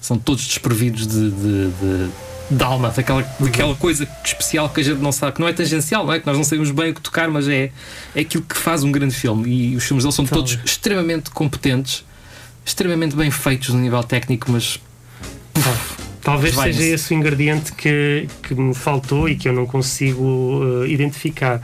[0.00, 2.08] são todos desprovidos de, de,
[2.50, 6.06] de, alma, daquela, daquela coisa especial que a gente não sabe, que não é tangencial,
[6.06, 6.20] não é?
[6.20, 7.70] Que nós não sabemos bem o que tocar, mas é,
[8.14, 9.48] é aquilo que faz um grande filme.
[9.50, 10.52] E os filmes dele são Talvez.
[10.54, 12.04] todos extremamente competentes,
[12.64, 14.78] extremamente bem feitos no nível técnico, mas
[16.32, 20.88] Talvez seja esse o ingrediente que, que me faltou e que eu não consigo eh,
[20.88, 21.60] identificar.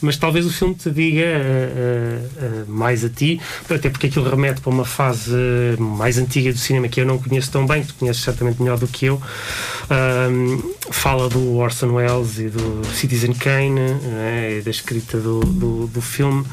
[0.00, 4.60] Mas talvez o filme te diga eh, eh, mais a ti, até porque aquilo remete
[4.60, 5.32] para uma fase
[5.78, 8.78] mais antiga do cinema que eu não conheço tão bem, que tu conheces certamente melhor
[8.78, 9.20] do que eu.
[10.90, 16.44] Fala do Orson Welles e do Citizen Kane né, da escrita do, do, do filme,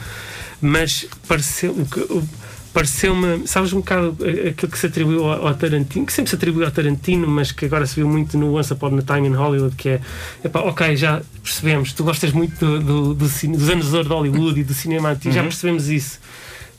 [0.61, 1.71] mas pareceu.
[1.73, 2.44] o-
[2.75, 6.65] pareceu-me, sabes, um bocado eh, aquilo que se atribuiu ao, Tarantino, que sempre se atribuiu
[6.65, 9.75] ao Tarantino, mas que agora se viu muito no Once Upon a Time in Hollywood,
[9.77, 10.01] que é,
[10.43, 14.09] epá, ok, já percebemos, tu gostas muito do, do- do cine- dos anos de ouro
[14.09, 16.19] de Hollywood e do cinema antigo, já percebemos isso,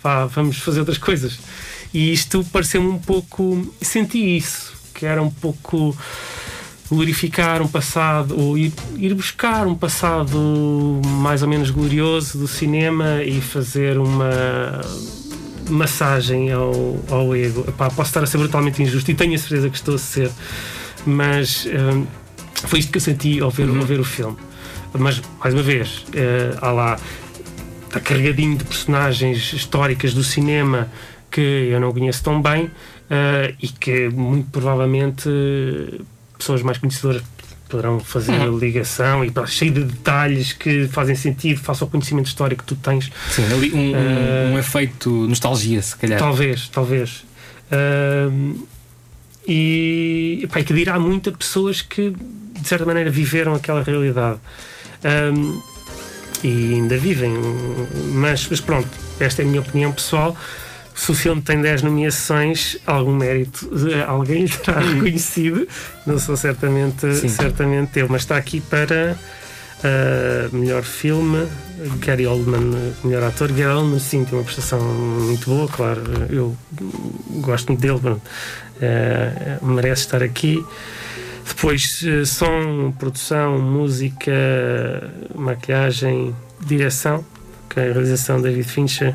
[0.03, 1.39] Pá, vamos fazer outras coisas.
[1.95, 5.97] E isto pareceu-me um pouco, senti isso, que era um pouco
[6.91, 10.39] glorificar um passado, ou ir, ir buscar um passado
[11.05, 14.81] mais ou menos glorioso do cinema e fazer uma
[15.69, 17.65] massagem ao, ao ego.
[17.69, 20.31] Epá, posso estar a ser brutalmente injusto e tenho a certeza que estou a ser,
[21.05, 22.07] mas hum,
[22.67, 24.37] foi isto que eu senti ao ver, ao ver o filme.
[24.99, 26.99] Mas, mais uma vez, eh, há lá,
[27.87, 30.89] está carregadinho de personagens históricas do cinema
[31.31, 32.71] que eu não conheço tão bem
[33.11, 36.01] eh, e que muito provavelmente eh,
[36.39, 37.23] pessoas mais conhecedoras
[37.69, 42.27] poderão fazer a ligação e pá, cheio de detalhes que fazem sentido face ao conhecimento
[42.27, 46.19] histórico que tu tens sim, ali um, um- Eh, um efeito nostalgia, se calhar.
[46.19, 47.25] Talvez, talvez.
[47.71, 48.55] Ahm,
[49.47, 54.39] e, pá, e que dirá muito a pessoas que, de certa maneira, viveram aquela realidade.
[55.05, 55.61] Ahm,
[56.43, 57.33] e ainda vivem.
[58.13, 58.89] Mas, mas pronto,
[59.21, 60.37] esta é a minha opinião pessoal.
[60.97, 63.71] Se o filme tem 10 nomeações, algum mérito
[64.09, 65.69] alguém lhe terá reconhecido.
[66.07, 67.29] Não sou certamente, Sim.
[67.29, 69.17] certamente eu, mas está aqui para
[69.85, 71.47] ah, melhor filme.
[71.99, 73.53] Gary Oldman, melhor ator.
[73.53, 76.03] Gary Oldman, sim, tem uma prestação muito boa, claro.
[76.31, 76.57] Eu
[77.43, 78.17] gosto muito dele.
[78.81, 80.65] Eh, merece estar aqui.
[81.47, 84.33] Depois, eh, som, produção, música,
[85.35, 87.25] maquilhagem, direção,
[87.69, 89.15] que é a realização David Fincher,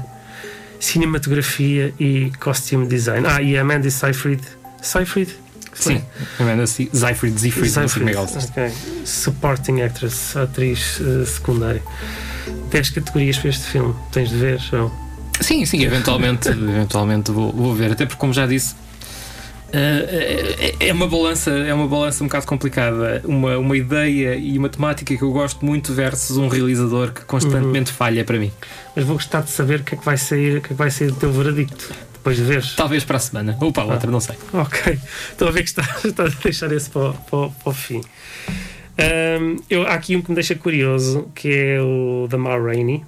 [0.82, 3.26] cinematografia e costume design.
[3.28, 4.42] Ah, e a Mandy Seyfried.
[4.82, 5.30] Seyfried?
[5.74, 6.04] Sim,
[6.38, 8.50] Amanda Se- Seyfried, Seyfried, como é que ela se diz.
[8.50, 8.72] ok.
[9.06, 11.82] Supporting actress, atriz eh, secundária.
[12.70, 13.96] 10 categorias para este filme.
[14.12, 14.92] Tens de ver, João.
[15.40, 18.76] Sim, sim, eventualmente, eventualmente vou, vou ver, até porque como já disse.
[19.74, 24.70] Eh, é uma balança é uma balança um bocado complicada uma, uma ideia e uma
[24.70, 28.52] temática que eu gosto muito versus um realizador que constantemente falha para mim
[28.96, 30.74] Mas vou gostar de saber o que é que vai sair, o que é que
[30.74, 31.94] vai sair do teu veredicto.
[32.14, 32.76] Depois de veres.
[32.76, 35.00] talvez para a semana ou para a outra, não sei Ok,
[35.32, 38.02] estou a ver que está, está a deixar esse para, o- para, para o fim.
[38.98, 43.04] Ahm, eu, há aqui um que me deixa curioso, que é o da Ma Rainey,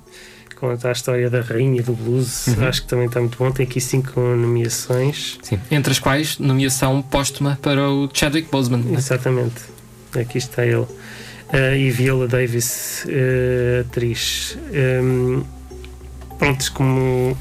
[0.64, 2.48] conta a história da rainha do blues.
[2.60, 3.52] Acho que também está muito bom.
[3.52, 5.38] Tem aqui cinco nomeações.
[5.44, 5.60] sim.
[5.70, 8.82] entre as quais nomeação póstuma para o Chadwick Boseman?
[8.94, 9.62] Exatamente,
[10.18, 10.86] aqui está ele.
[11.52, 14.58] Ah, e Viola Davis, eh, atriz.
[14.74, 15.44] Ahm,
[16.40, 17.38] pronto, como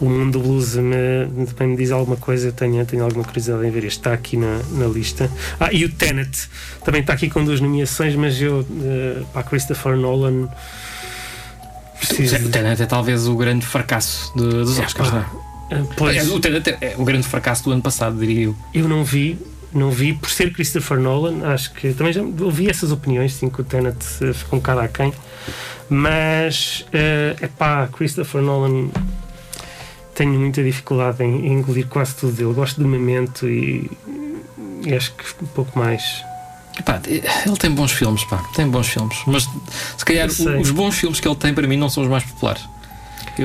[0.00, 3.66] o mundo do blues me, também me diz alguma coisa, eu tenho, tenho alguma curiosidade
[3.66, 3.98] em ver isto.
[3.98, 5.30] Está aqui na, na lista.
[5.60, 6.48] Ah, e o Tenet
[6.84, 10.48] também está aqui com duas nomeações, mas eu, uh, para Christopher Nolan.
[12.14, 12.46] Preciso...
[12.46, 15.28] O Tenet é talvez o grande fracasso de, dos é, Oscars, pá,
[15.70, 15.80] não é?
[15.80, 18.56] Uh, pois, é, o Tenet é o grande fracasso do ano passado, diria eu.
[18.74, 19.38] Eu não vi,
[19.72, 23.60] não vi, por ser Christopher Nolan, acho que também já ouvi essas opiniões, sim, que
[23.60, 23.96] o Tenet
[24.34, 25.12] ficou um bocado aquém,
[25.88, 28.90] mas é uh, pá, Christopher Nolan
[30.14, 32.52] tenho muita dificuldade em, em engolir quase tudo dele.
[32.52, 33.90] Gosto de Memento e,
[34.84, 36.22] e acho que um pouco mais.
[36.78, 39.48] Epá, ele tem bons filmes, pá, tem bons filmes, mas
[39.96, 42.62] se calhar os bons filmes que ele tem para mim não são os mais populares.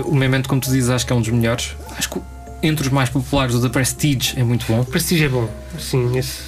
[0.06, 1.76] O Memento, como tu dizes, acho que é um dos melhores.
[1.98, 2.22] Acho que
[2.64, 4.84] entre os mais populares, o da Prestige é muito bom.
[4.84, 6.18] Prestige é bom, sim.
[6.18, 6.42] Esse...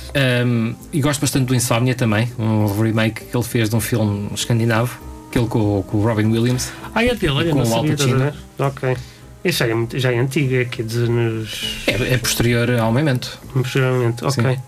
[0.46, 4.30] Um, e gosto bastante do Insomnia também, um remake que ele fez de um filme
[4.34, 6.72] escandinavo, aquele com, com o Robin Williams.
[6.96, 8.34] Ah, é dele, olha, com não o Al Pacino.
[8.58, 8.98] Ok.
[9.44, 11.84] Isso já é, já é antigo, é que nos...
[11.88, 13.40] é, é posterior ao momento.
[13.54, 14.44] Posteriormente, ok.
[14.44, 14.62] Sim.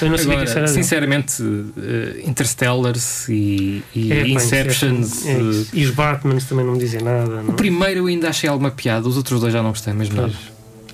[0.00, 5.26] Eu não Agora, que sinceramente, uh, Interstellars e, e é, Inceptions.
[5.26, 7.42] É, uh, e os Batmans também não me dizem nada.
[7.42, 7.50] Não?
[7.50, 10.32] O primeiro eu ainda achei alguma piada, os outros dois já não gostei mesmo nada.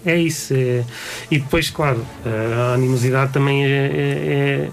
[0.05, 0.55] É isso.
[0.55, 0.85] É.
[1.31, 4.71] E depois, claro, a animosidade também é, é,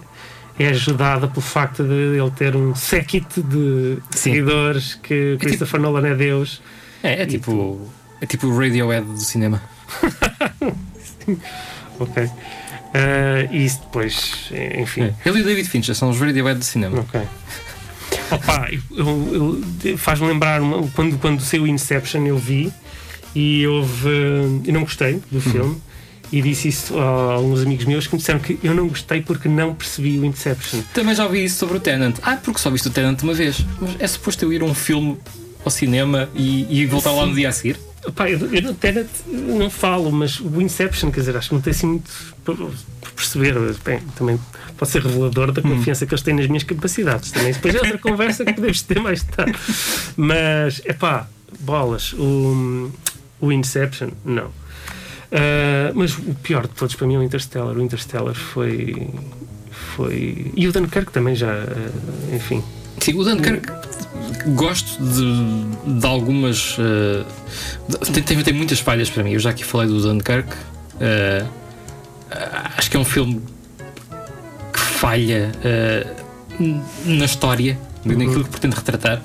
[0.59, 4.31] é, é ajudada pelo facto de ele ter um séquito de Sim.
[4.31, 6.61] seguidores que Christopher tipo, Nolan é Deus.
[7.01, 7.51] É, é tipo.
[7.51, 9.61] Tu, é tipo o Radiohead do cinema.
[11.99, 12.29] ok.
[12.91, 15.03] Uh, e isso depois, enfim.
[15.03, 15.13] É.
[15.25, 16.99] Ele e o David Fincher são os Radiohead do cinema.
[16.99, 17.21] Ok.
[18.31, 18.67] Opa,
[19.97, 22.71] faz-me lembrar uma, quando, quando saiu Inception eu vi
[23.35, 24.09] e houve.
[24.65, 25.41] Eu não gostei do uhum.
[25.41, 25.81] filme
[26.31, 29.49] e disse isso a alguns amigos meus que me disseram que eu não gostei porque
[29.49, 30.81] não percebi o Inception.
[30.93, 32.15] Também já ouvi isso sobre o Tenant.
[32.21, 33.65] Ah, porque só viste o Tenant uma vez.
[33.79, 35.17] Mas é suposto eu ir a um filme
[35.63, 37.17] ao cinema e, e voltar Sim.
[37.17, 37.77] lá no dia a seguir?
[38.15, 41.71] Pá, eu, eu até não falo, mas o Inception, quer dizer, acho que não tem
[41.71, 42.11] assim muito
[42.43, 42.57] por
[43.15, 43.55] perceber.
[43.85, 44.39] Bem, também
[44.77, 45.75] pode ser revelador da hum.
[45.75, 46.07] confiança hum.
[46.07, 47.31] que eles têm nas minhas capacidades.
[47.31, 49.57] Também depois é outra conversa que podemos ter mais tarde.
[50.17, 51.27] Mas, é pá,
[51.59, 52.13] bolas.
[52.13, 52.91] O,
[53.39, 54.47] o Inception, não.
[55.31, 57.77] Uh, mas o pior de todos para mim é o Interstellar.
[57.77, 59.09] O Interstellar foi.
[59.95, 61.53] foi e o Dunkirk também já.
[61.53, 62.63] Uh, enfim.
[62.99, 63.71] Sim, o Dunkirk
[64.55, 66.77] gosto de, de algumas.
[66.77, 67.25] Uh,
[68.13, 69.31] tem, tem, tem, muitas falhas para mim.
[69.31, 70.49] Eu já aqui falei do Dunkirk.
[70.95, 71.47] Uh,
[72.77, 73.41] acho que é um filme
[74.71, 76.21] que falha uh,
[77.05, 78.17] na história, uhum.
[78.17, 79.21] naquilo que pretende retratar,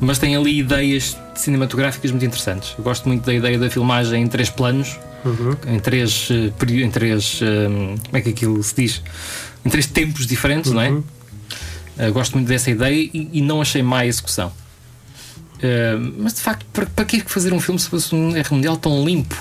[0.00, 2.74] mas tem ali ideias cinematográficas muito interessantes.
[2.78, 5.56] Eu gosto muito da ideia da filmagem em três planos, uhum.
[5.66, 6.28] em três.
[6.30, 9.02] em três um, como é que aquilo se diz?
[9.64, 10.76] Em três tempos diferentes, uhum.
[10.76, 11.02] não é?
[12.00, 14.48] Uh, gosto muito dessa ideia e, e não achei má a execução.
[15.56, 18.76] Uh, mas de facto, para, para que fazer um filme se fosse um R mundial
[18.76, 19.36] tão limpo?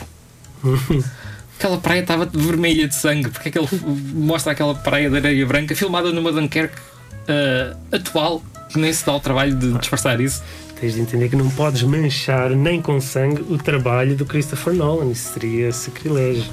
[1.60, 3.30] aquela praia estava vermelha de sangue.
[3.30, 3.68] Porque é que ele
[4.14, 9.16] mostra aquela praia de areia branca filmada numa Dunkerque uh, atual que nem se dá
[9.16, 10.42] o trabalho de disfarçar isso?
[10.80, 15.12] Tens de entender que não podes manchar nem com sangue o trabalho do Christopher Nolan.
[15.12, 16.46] Isso seria sacrilégio.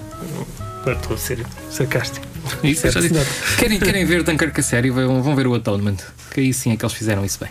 [0.85, 2.36] Não, estou a ser sarcástico.
[2.63, 3.09] Isso, certo,
[3.59, 4.95] querem, querem ver Dunkirk a sério?
[4.95, 5.97] Vão, vão ver o Atonement.
[6.33, 7.51] Que aí sim é que eles fizeram isso bem.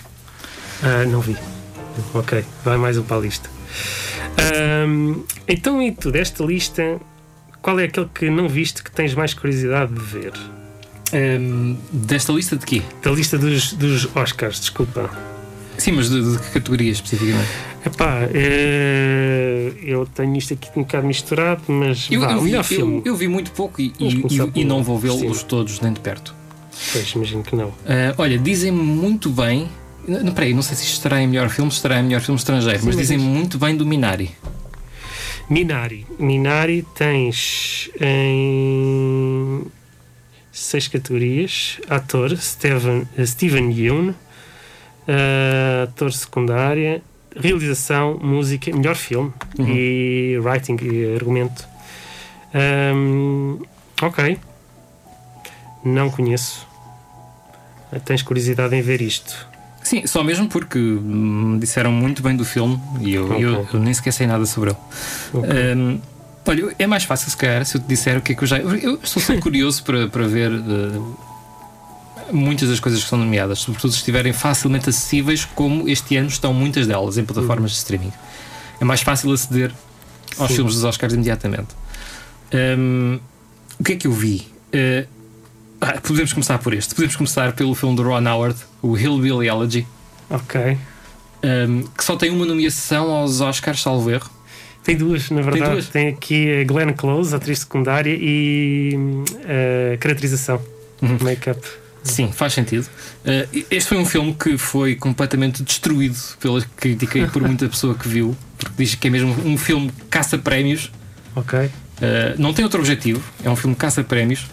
[0.84, 1.38] Ah, não vi.
[2.14, 3.50] Ok, vai mais um para a lista.
[4.88, 7.00] Um, então, e tu, desta lista,
[7.62, 10.34] qual é aquele que não viste que tens mais curiosidade de ver?
[11.14, 12.82] Um, desta lista de quê?
[13.02, 15.10] Da lista dos, dos Oscars, desculpa.
[15.78, 17.50] Sim, mas de, de que categoria especificamente?
[17.86, 22.64] Epá, é, eu tenho isto aqui um bocado misturado, mas eu, vá, eu, o melhor
[22.64, 22.98] vi, filme.
[23.06, 26.34] Eu, eu, vi muito pouco e, e, e não vou vê-los todos nem de perto.
[26.92, 27.68] Pois, imagino que não.
[27.68, 29.70] Uh, olha, dizem-me muito bem.
[30.08, 32.80] Não, peraí, não sei se isto estará em melhor filme, estará em melhor filme estrangeiro,
[32.80, 34.32] Sim, mas, mas dizem muito bem do Minari.
[35.50, 36.06] Minari.
[36.18, 39.64] Minari tens em
[40.52, 44.14] seis categorias: ator Steven, Steven Yeun,
[45.08, 47.02] uh, ator secundária,
[47.36, 49.68] realização, música, melhor filme uhum.
[49.68, 51.68] e writing e argumento.
[52.54, 53.60] Um,
[54.02, 54.38] ok.
[55.84, 56.66] Não conheço.
[58.04, 59.48] Tens curiosidade em ver isto?
[59.84, 63.46] Sim, só mesmo porque me disseram muito bem do filme e eu, okay.
[63.46, 64.80] eu, eu nem sequer sei nada sobre ele.
[65.32, 65.76] Okay.
[65.76, 66.02] Um,
[66.48, 68.48] olha, é mais fácil se calhar se eu te disser o que é que eu
[68.48, 68.58] já.
[68.58, 71.18] Eu estou sempre curioso para, para ver uh,
[72.32, 76.54] muitas das coisas que são nomeadas, sobretudo se estiverem facilmente acessíveis, como este ano estão
[76.54, 78.12] muitas delas em plataformas de streaming.
[78.80, 79.72] É mais fácil aceder
[80.38, 80.56] aos Sim.
[80.56, 81.70] filmes dos Oscars imediatamente.
[82.78, 83.20] Um,
[83.80, 84.48] o que é que eu vi?
[84.74, 85.08] Uh,
[85.82, 86.96] ah, podemos começar por este.
[86.96, 89.86] Podemos começar pelo filme do Ron Howard, o Hillbilly Elegy.
[90.30, 90.78] Ok.
[91.44, 94.30] um, que só tem uma nomeação aos Oscars, salvo erro.
[94.84, 95.72] Tem duas, na verdade.
[95.72, 95.90] duas?
[95.90, 98.94] Tem, aqui a Glenn Close, atriz secundária, e
[99.94, 100.62] a caracterização,
[101.02, 101.18] Uhum.
[101.22, 101.60] make-up.
[102.06, 102.86] Sim, faz sentido.
[103.26, 107.96] Uh, este foi um filme que foi completamente destruído pela crítica e por muita pessoa
[107.96, 110.92] que viu, porque diz que é mesmo um filme que caça prémios.
[111.36, 111.60] Ok.
[111.60, 111.72] Uh,
[112.38, 114.44] não tem outro objetivo, é um filme que caça prémios.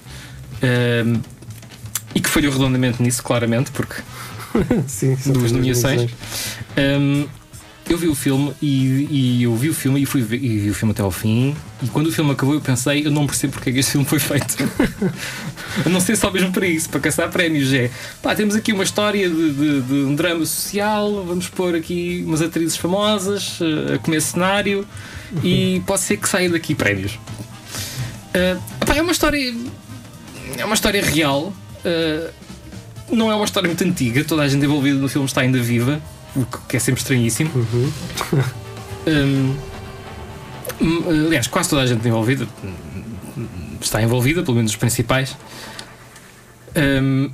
[0.63, 1.21] uh,
[2.15, 4.03] e que falhou redondamente nisso, claramente, porque
[4.87, 6.11] Sim, duas nomeações.
[6.77, 7.27] Um,
[7.89, 10.71] eu vi o filme e, e eu vi o filme e fui ver, e vi
[10.71, 11.55] o filme até ao fim.
[11.83, 14.07] E quando o filme acabou, eu pensei, eu não percebo porque é que este filme
[14.07, 14.57] foi feito.
[15.85, 17.73] eu não sei só mesmo para isso, para caçar prémios.
[17.73, 17.91] É
[18.23, 22.41] pá, temos aqui uma história de, de, de um drama social, vamos pôr aqui umas
[22.41, 24.87] atrizes famosas uh, a comer cenário
[25.43, 27.15] e pode ser que saia daqui prémios.
[27.15, 29.55] Uh, pá, é uma história.
[30.57, 31.53] É uma história real.
[31.85, 32.43] Uh,
[33.11, 36.01] não é uma história muito antiga, toda a gente envolvida no filme está ainda viva,
[36.69, 37.51] que é sempre estranhíssimo.
[37.55, 37.93] Uhum.
[39.05, 39.57] Um,
[40.81, 42.47] hum, aliás, quase toda a gente envolvida
[43.85, 45.37] está envolvida, pelo menos os principais.
[46.77, 47.31] Um,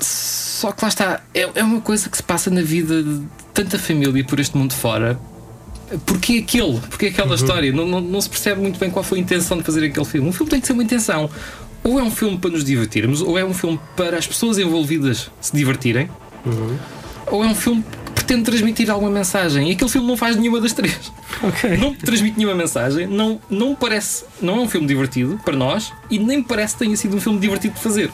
[0.00, 3.78] só que lá está, é, é uma coisa que se passa na vida de tanta
[3.78, 5.18] família por este mundo fora.
[6.06, 6.80] Porquê aquele?
[6.80, 7.70] Porquê aquela história?
[7.72, 10.28] Não, não, não se percebe muito bem qual foi a intenção de fazer aquele filme.
[10.28, 11.28] Um filme tem que ser uma intenção.
[11.84, 15.30] Ou é um filme para nos divertirmos, ou é um filme para as pessoas envolvidas
[15.40, 16.08] se divertirem,
[17.26, 17.84] ou é um filme
[18.24, 19.68] pretende transmitir alguma mensagem.
[19.68, 21.12] E aquele filme não faz nenhuma das três.
[21.42, 21.76] Ok.
[21.76, 24.24] Não transmite nenhuma mensagem, não, não parece.
[24.40, 27.38] Não é um filme divertido para nós e nem parece que tenha sido um filme
[27.38, 28.10] divertido de fazer.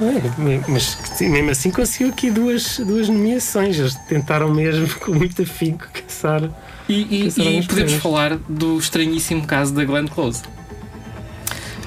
[0.00, 3.78] É, mas mesmo assim conseguiu aqui duas, duas nomeações.
[3.78, 6.42] Eles tentaram mesmo com muito afinco caçar.
[6.88, 10.42] E, e- Caçar e podemos falar do estranhíssimo caso da Glenn Close.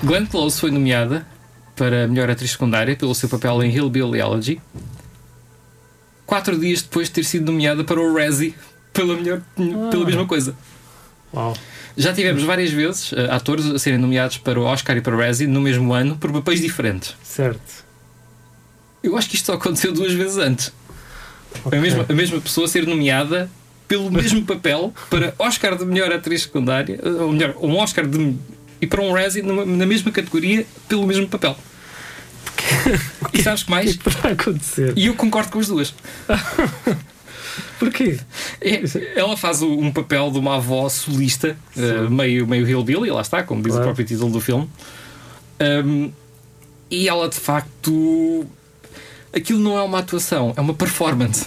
[0.03, 1.25] Glenn Close foi nomeada
[1.75, 4.59] para melhor atriz secundária pelo seu papel em Hillbilly Elegy.
[6.31, 8.55] Quatro dias depois de ter sido nomeada para o Razzie
[8.93, 9.41] pela, melhor,
[9.91, 10.55] pela mesma coisa.
[11.33, 11.53] Uau.
[11.97, 15.19] Já tivemos várias vezes eh, atores a serem nomeados para o Oscar e para o
[15.19, 17.17] Razzie no mesmo ano por papéis diferentes.
[17.21, 17.83] Certo.
[19.03, 20.71] Eu acho que isto só aconteceu duas vezes antes.
[21.69, 23.51] A, mesma, a mesma pessoa ser nomeada
[23.85, 28.37] pelo mesmo papel para Oscar de melhor atriz secundária, eh, ou melhor, um Oscar de,
[28.79, 31.57] e para um Razzie na mesma categoria pelo mesmo papel.
[33.33, 33.95] E sabes que O mais?
[33.95, 34.93] que poderá acontecer?
[34.97, 35.93] E eu concordo com as duas.
[37.79, 38.19] Porquê?
[38.61, 38.81] É,
[39.15, 43.43] ela faz o- um papel de uma avó solista, eh, meio, meio hillbilly, lá está,
[43.43, 43.83] como diz Claro.
[43.83, 44.69] o próprio título do filme.
[45.59, 46.11] Um,
[46.89, 48.45] e ela de facto.
[49.33, 51.45] Aquilo não é uma atuação, é uma performance.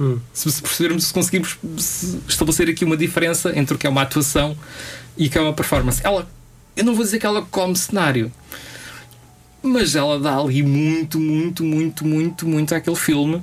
[0.00, 0.18] Hum.
[0.32, 4.02] Se se percebermos, se conseguimos se- estabelecer aqui uma diferença entre o que é uma
[4.02, 4.56] atuação
[5.16, 6.00] e o que é uma performance.
[6.04, 6.28] Ela,
[6.76, 8.30] eu não vou dizer que ela come cenário,
[9.64, 13.40] mas ela dá ali muito, muito, muito, muito, muito àquele filme.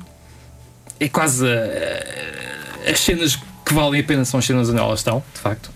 [0.99, 5.23] É quase a- as cenas que valem a pena são as cenas onde elas estão,
[5.33, 5.71] de facto.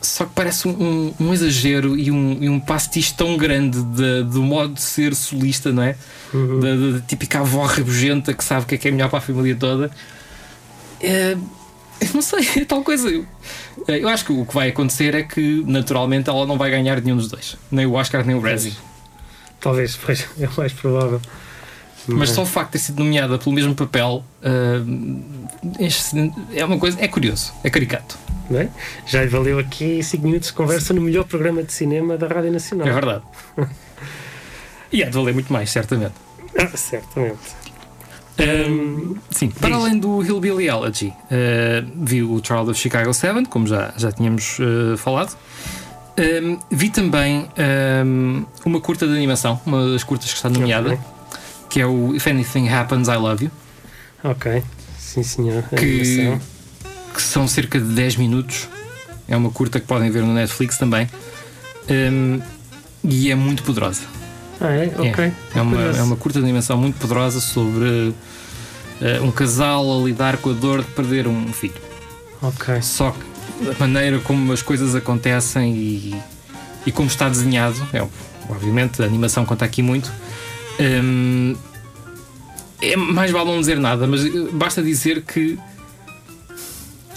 [0.00, 4.24] Só que parece um, um- um exagero e um, e um pastiche tão grande de-
[4.24, 5.96] do modo de ser solista, não é?
[6.60, 9.18] Da, da- da típica avó rabugenta que sabe o que é que é melhor para
[9.18, 9.90] a família toda.
[11.00, 11.32] É,
[12.00, 13.08] eu não sei, é tal coisa.
[13.08, 13.24] Eu,
[13.88, 17.16] eu acho que o que vai acontecer é que, naturalmente, ela não vai ganhar nenhum
[17.16, 18.72] dos dois, nem o Oscar nem o Razzie.
[19.62, 21.20] Talvez, pois, é o mais provável.
[22.08, 24.24] Mas só o facto de ter sido nomeada pelo mesmo papel
[25.78, 28.18] enche-se- é uma coisa, é curioso, é caricato,
[28.50, 28.68] Não é?
[29.06, 32.50] Já lhe valeu aqui 5 minutos de conversa no melhor programa de cinema da Rádio
[32.52, 32.86] Nacional.
[32.88, 33.22] é verdade.
[34.94, 36.12] E há de valer muito mais, certamente.
[36.58, 37.38] Ah, certamente.
[38.68, 43.66] Um, sim, para além do Hillbilly Elegy, uh, vi o Trial of Chicago 7, como
[43.66, 45.34] já, já tínhamos uh, falado.
[46.18, 47.48] Um, vi também
[48.04, 50.98] um, uma curta de animação, uma das curtas que está nomeada,
[51.70, 53.50] que é o If Anything Happens, I Love You,
[54.24, 54.62] Ok.
[54.98, 55.64] Sim, senhor.
[55.76, 56.38] Que,
[57.12, 58.68] que são cerca de 10 minutos.
[59.28, 61.08] É uma curta que podem ver no Netflix também.
[61.90, 62.40] Um,
[63.02, 64.02] e é muito poderosa.
[64.60, 64.92] Ah, é?
[64.96, 65.32] Ok.
[65.54, 65.98] É uma, Curioso.
[65.98, 68.14] é uma curta de animação muito poderosa sobre
[69.00, 71.74] eh, um casal a lidar com a dor de perder um filho.
[72.40, 72.80] Ok.
[72.80, 73.18] Só que
[73.70, 76.16] a maneira como as coisas acontecem e,
[76.86, 78.06] e como está desenhado, é,
[78.48, 80.10] obviamente a animação conta aqui muito.
[80.80, 81.54] hum,
[82.80, 85.56] é mais vale não dizer nada, mas eh, basta dizer que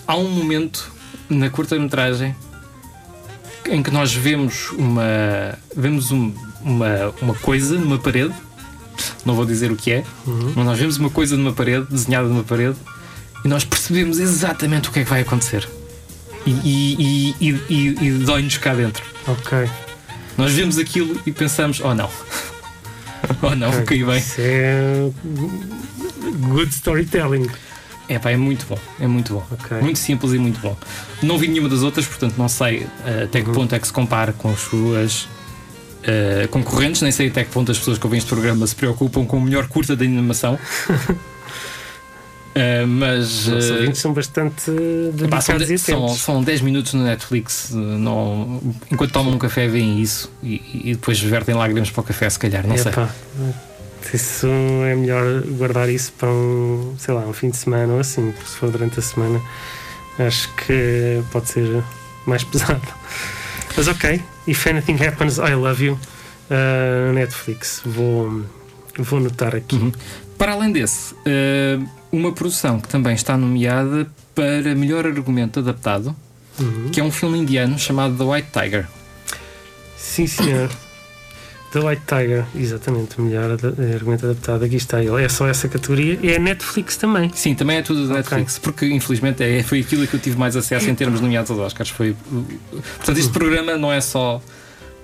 [0.07, 0.91] há um momento
[1.29, 2.35] na curta-metragem
[3.69, 8.33] em que nós vemos uma vemos um- uma, uma coisa numa parede.
[9.25, 10.03] Não vou dizer o que é
[10.55, 12.77] mas nós vemos uma coisa numa parede desenhada numa parede
[13.43, 15.67] e nós percebemos exatamente o que é que vai acontecer
[16.45, 19.69] e, e, e, e- e dói-nos cá dentro Ok.
[20.37, 22.09] nós vemos aquilo e pensamos oh não
[23.41, 25.09] oh não, caiu bem Isso é
[26.39, 27.47] good storytelling.
[28.07, 29.43] É pá, é muito bom, é muito bom.
[29.49, 29.79] Ok.
[29.81, 30.77] Muito simples e muito bom.
[31.23, 33.45] Não vi nenhuma das outras, portanto não sei eh, até Uhum.
[33.45, 35.27] que ponto é que se compara com as suas
[36.03, 39.25] eh, concorrentes, nem sei até que ponto as pessoas que ouvem este programa se preocupam
[39.25, 40.59] com o melhor curta de animação.
[42.55, 43.27] Eh, mas.
[43.41, 44.71] Os nossos eh, ouvintes são bastante
[45.29, 47.71] Pá, são, de- são, são 10 minutos no Netflix.
[47.73, 52.03] eh, Não, enquanto tomam um café, veem isso e, e depois vertem lágrimas para o
[52.03, 52.65] café, se calhar.
[52.65, 52.91] Não sei.
[52.93, 53.09] Epá,
[54.13, 58.31] isso é melhor guardar isso para um, sei lá, um fim de semana ou assim,
[58.31, 59.41] porque se for durante a semana,
[60.19, 61.83] acho que pode ser
[62.25, 62.81] mais pesado.
[63.75, 65.99] Mas ok, If Anything Happens, I Love You,
[66.49, 67.81] uh, Netflix.
[67.85, 68.43] Vou,
[68.97, 69.75] vou anotar aqui.
[69.75, 69.91] Uhum.
[70.37, 71.79] Para além desse, eh,
[72.11, 76.15] uma produção que também está nomeada para melhor argumento adaptado,
[76.59, 76.89] Uhum.
[76.91, 78.87] que é um filme indiano chamado The White Tiger.
[79.97, 80.69] Sim, senhor.
[81.71, 83.51] The White Tiger, exatamente, melhor
[83.93, 84.63] argumento adaptado.
[84.63, 85.21] Aqui está ele.
[85.21, 86.17] É só essa categoria.
[86.23, 87.29] E é Netflix também.
[87.35, 88.13] Sim, também é tudo da.
[88.15, 91.59] Netflix, porque infelizmente é, foi aquilo que eu tive mais acesso em termos nomeados aos
[91.59, 91.89] Oscars.
[91.89, 92.15] Foi,
[92.97, 94.41] portanto, este programa não é só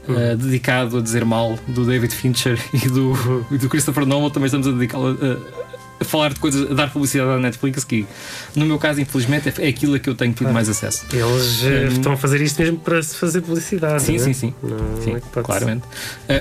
[0.09, 4.45] eh, dedicado a dizer mal do David Fincher e do, e do Christopher Nolan, também
[4.47, 5.61] estamos a dedicá-lo a,
[6.01, 8.07] a falar de coisas, a dar publicidade à Netflix, que
[8.55, 10.53] no meu caso, infelizmente, é, é aquilo a que eu tenho tido Ah.
[10.53, 11.05] mais acesso.
[11.13, 11.93] Eles eh, Hum.
[11.93, 14.01] estão a fazer isto mesmo para se fazer publicidade.
[14.01, 14.23] Sim, não é?
[14.25, 14.53] sim, sim.
[14.63, 15.83] Não Sim, é que pode claramente.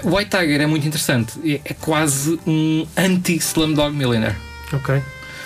[0.05, 1.33] O White Tiger é muito interessante.
[1.45, 4.37] É, é quase um anti-Slumdog Millionaire.
[4.73, 5.03] Ok.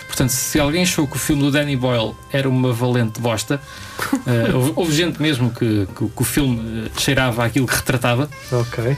[0.06, 3.60] Portanto, se alguém achou que o filme do Danny Boyle era uma valente bosta,
[4.26, 8.28] eh, houve, houve gente mesmo que, que- que o filme eh, cheirava aquilo que retratava.
[8.52, 8.96] Ok.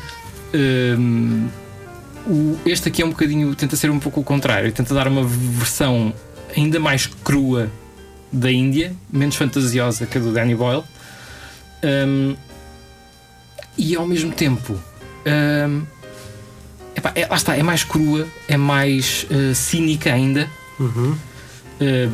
[0.54, 1.48] Hum,
[2.26, 5.24] o- este aqui é um bocadinho, tenta ser um pouco o contrário, tenta dar uma
[5.24, 6.12] versão
[6.56, 7.70] ainda mais crua
[8.32, 10.82] da Índia, menos fantasiosa que a do Danny Boyle,
[11.84, 12.34] Hum,
[13.78, 14.78] e ao mesmo tempo.
[15.26, 15.82] hum,
[16.94, 20.48] epá, é, lá está, é mais crua, é mais eh, cínica ainda.
[20.78, 21.12] Uhum.
[21.80, 22.12] Uh,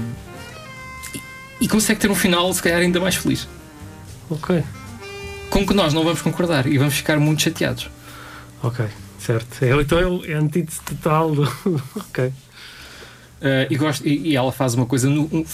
[1.15, 1.21] e,
[1.65, 3.49] e consegue ter um final, se calhar, ainda mais feliz.
[4.31, 4.63] Ok.
[5.51, 7.91] Com que nós não vamos concordar e vamos ficar muito chateados.
[8.63, 8.87] Ok.
[9.19, 9.63] Certo.
[9.65, 11.43] É, então é é a antítese total do.
[11.97, 12.27] ok.
[12.27, 12.33] Uh,
[13.71, 15.23] e, gosto, e, e ela faz uma coisa no.
[15.33, 15.45] um-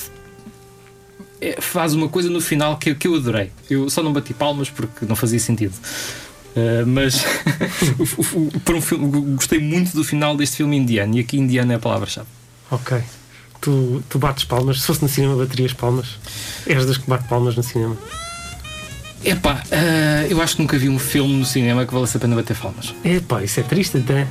[1.41, 3.51] é, faz uma coisa no final que, eu- que eu adorei.
[3.71, 5.75] Eu só não bati palmas porque não fazia sentido.
[6.57, 7.25] Uh, mas
[8.65, 11.79] para um filme, gostei muito do final deste filme indiano e aqui indiano é a
[11.79, 12.27] palavra-chave.
[12.71, 13.03] Ok.
[13.61, 14.81] Tu, tu bates palmas.
[14.81, 16.19] Se fosse no cinema, baterias palmas.
[16.67, 17.97] És das que bate palmas no cinema.
[19.25, 22.37] Epá, uh, eu acho que nunca vi um filme no cinema que valesse a pena
[22.37, 22.95] bater palmas.
[23.05, 24.29] Epá, isso é triste até.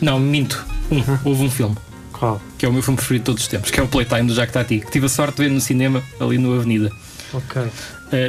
[0.00, 0.64] Não, minto.
[0.90, 1.76] Um, houve um filme.
[2.12, 2.40] Qual?
[2.62, 4.34] que é o meu filme preferido de todos os tempos, que é o Playtime do
[4.34, 6.92] Jacques Tati, que tive a sorte de ver no cinema, ali no Avenida.
[7.32, 7.60] Ok.
[7.60, 7.70] Uh,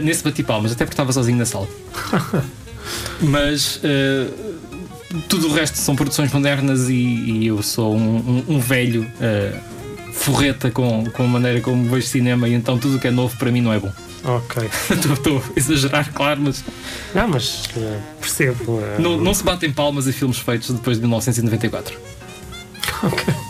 [0.01, 1.68] nesse bati palmas, até porque estava sozinho na sala.
[3.22, 4.53] Mas uh,
[5.28, 10.14] tudo o resto são produções modernas e, e eu sou um, um- um velho uh,
[10.14, 13.36] forreta com, com a maneira como vejo cinema, e então tudo o que é novo
[13.38, 13.91] para mim não é bom.
[14.24, 14.70] Ok.
[14.89, 16.64] Estou- a exagerar, claro, mas
[17.14, 18.80] Não, mas eh, percebo.
[18.82, 21.97] eh, não, não se batem palmas a filmes feitos depois de 1994.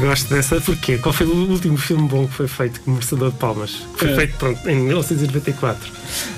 [0.00, 0.60] Gosto dessa.
[0.60, 0.98] Porquê?
[0.98, 3.70] Qual foi o último filme bom que foi feito com merecedor de palmas?
[3.94, 4.16] Que Foi Eh.
[4.16, 5.90] feito pronto, em 1994.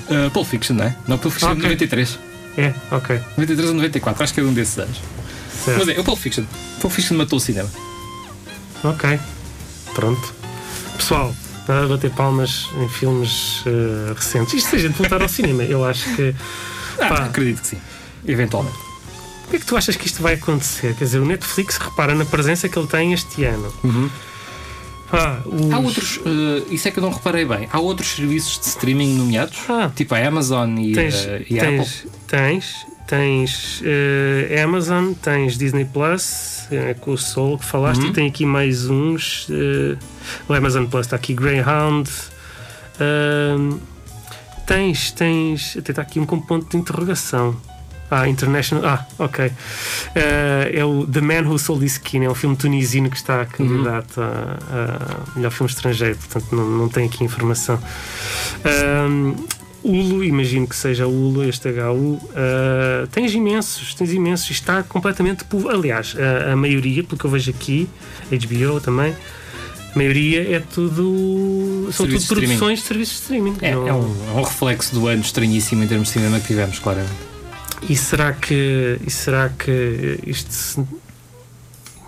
[0.09, 0.95] Uh, Pulp Fiction, não é?
[1.07, 1.69] Não, Pulp Fiction é de Ok.
[1.71, 2.19] 93.
[2.57, 3.19] É, ok.
[3.37, 4.97] 93 ou 94, acho que é um desses anos.
[5.63, 5.85] Certo.
[5.85, 6.43] Mas é, o Pulp Fiction.
[6.81, 7.69] Pulp Fiction matou o cinema.
[8.83, 9.19] Ok.
[9.93, 10.33] Pronto.
[10.97, 11.33] Pessoal,
[11.67, 14.53] nada a bater palmas em filmes eh, recentes.
[14.53, 16.33] Isto se a gente voltar ao cinema, eu acho que.
[16.99, 17.25] Ah, Pá.
[17.25, 17.77] acredito que sim.
[18.25, 18.77] Eventualmente.
[19.45, 20.95] O que é que tu achas que isto vai acontecer?
[20.95, 23.71] Quer dizer, o Netflix repara na presença que ele tem este ano.
[25.11, 27.67] Ah, os- Há outros, eh, isso é que eu não reparei bem.
[27.71, 29.89] Há outros serviços de streaming nomeados, Ah.
[29.95, 32.11] tipo a Amazon e, Tens, eh, e a tens, Apple.
[32.27, 32.75] tens,
[33.07, 36.67] tens eh, Amazon, tens Disney Plus,
[36.99, 38.09] com o Soul que falaste, Uhum.
[38.09, 39.47] e tem aqui mais uns.
[40.49, 42.09] o Amazon Plus está aqui, Greyhound.
[44.65, 45.77] tens, tens.
[45.77, 47.55] Até está aqui um com ponto de interrogação.
[48.09, 48.85] Ah, International.
[48.85, 49.51] Ah, ok.
[50.15, 53.45] Eh, é o The Man Who Sold His Skin, é um filme tunisino que está
[53.45, 54.57] candidato a,
[55.33, 57.77] a melhor filme estrangeiro, portanto não, não tem aqui informação.
[58.63, 59.33] Ahm,
[59.83, 62.19] Hulu, imagino que seja Hulu, este HU.
[62.35, 64.49] ah, tens imensos, tens imensos.
[64.51, 65.45] Está completamente.
[65.69, 67.89] Aliás, a, a maioria, pelo que eu vejo aqui,
[68.31, 69.13] HBO também,
[69.93, 71.89] a maioria é tudo.
[71.91, 73.55] São Serviços de tudo produções de serviços de streaming.
[73.61, 76.47] É, Não- é um, é um reflexo do ano estranhíssimo em termos de cinema que
[76.47, 77.26] tivemos, claramente.
[77.81, 80.81] E será que, e será que isto se-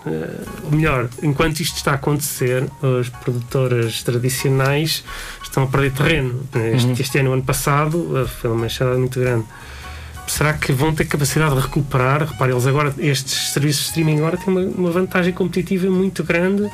[0.06, 2.64] eh, ou melhor, enquanto isto está a acontecer,
[3.00, 5.04] as produtoras tradicionais
[5.42, 6.42] estão a perder terreno.
[6.74, 6.92] Este, Uhum.
[6.98, 9.44] este ano, ano passado, eh, foi uma enxada muito grande.
[10.26, 12.22] Será que vão ter capacidade de recuperar?
[12.24, 16.70] Repare, eles agora, estes serviços de streaming agora têm uma, uma vantagem competitiva muito grande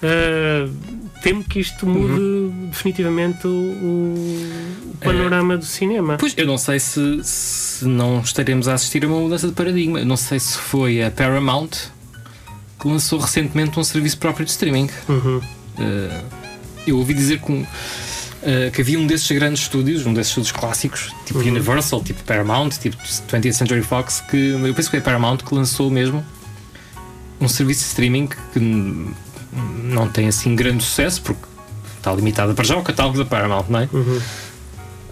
[0.00, 0.72] Uh,
[1.28, 2.68] temo que isto mude uhum.
[2.70, 6.16] definitivamente o, o panorama é, do cinema.
[6.18, 10.00] Pois, eu não sei se, se não estaremos a assistir a uma mudança de paradigma.
[10.00, 11.70] Eu não sei se foi a Paramount
[12.80, 14.88] que lançou recentemente um serviço próprio de streaming.
[15.08, 15.38] Uhum.
[15.38, 16.24] Uh,
[16.86, 20.52] eu ouvi dizer que, um, uh, que, havia um desses grandes estúdios, um desses estúdios
[20.52, 21.48] clássicos, tipo uhum.
[21.48, 25.54] Universal, tipo Paramount, tipo 20th Century Fox, que eu penso que foi a Paramount que
[25.54, 26.24] lançou mesmo
[27.40, 28.60] um serviço de streaming que
[29.52, 31.42] não tem assim grande sucesso, porque
[31.96, 33.88] está limitado para já o catálogo da Paramount, não é?
[33.92, 34.20] Uhum.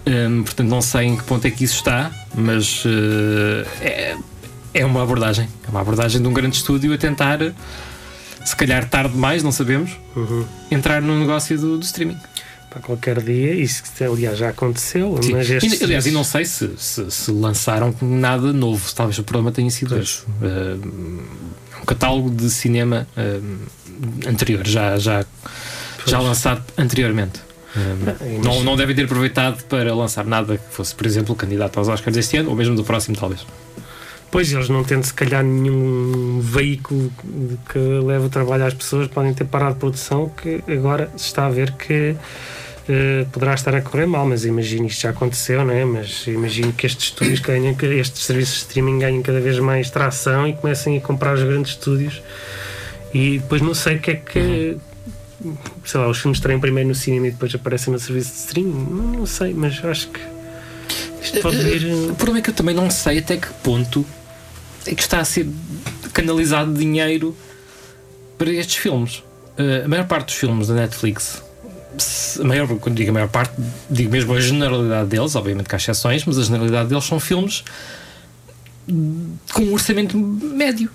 [0.07, 4.15] Um, portanto, não sei em que ponto é que isso está, mas uh, é,
[4.73, 5.47] é uma abordagem.
[5.65, 7.39] É uma abordagem de um grande estúdio a tentar,
[8.45, 10.45] se calhar tarde demais, não sabemos, uhum.
[10.71, 12.17] entrar no negócio do, do streaming
[12.69, 13.53] para qualquer dia.
[13.53, 15.19] Isso, aliás, já aconteceu.
[15.21, 15.33] Sim.
[15.33, 18.93] Mas estes, e, aliás, e não sei se, se, se, lançaram nada novo.
[18.93, 20.21] Talvez o problema tenha sido esse.
[20.23, 21.23] Uh,
[21.81, 23.57] um catálogo de cinema uh,
[24.27, 25.25] anterior, já, já,
[26.05, 27.39] já lançado anteriormente.
[27.75, 31.87] Uh, não, não devem ter aproveitado para lançar nada que fosse, por exemplo, candidato aos
[31.87, 33.45] Oscars este ano ou mesmo do próximo, talvez.
[34.29, 37.11] Pois, eles não tendo se calhar nenhum veículo
[37.71, 41.45] que leve o trabalho às pessoas, podem ter parado de produção, que agora se está
[41.45, 45.73] a ver que uh, poderá estar a correr mal, mas imagino isto já aconteceu, não
[45.73, 45.85] é?
[45.85, 49.89] Mas imagino que estes estúdios ganhem, que estes serviços de streaming ganhem cada vez mais
[49.89, 52.21] tração e comecem a comprar os grandes estúdios
[53.17, 54.77] e depois não sei o que é que
[55.83, 59.17] sei lá, os filmes estreiam primeiro no cinema e depois aparecem no serviço de streaming,
[59.17, 60.19] não, sei, mas acho que
[61.21, 61.91] isto pode vir.
[62.11, 64.05] O problema é que eu também não sei até que ponto
[64.85, 65.47] é que está a ser
[66.13, 67.35] canalizado dinheiro
[68.37, 69.23] para estes filmes.
[69.57, 71.41] Uh, a maior parte dos filmes da Netflix,
[72.39, 73.53] a maior, quando digo a maior parte,
[73.89, 77.63] digo mesmo a generalidade deles, obviamente que há exceções, mas a generalidade deles são filmes
[79.53, 80.91] com um orçamento médio.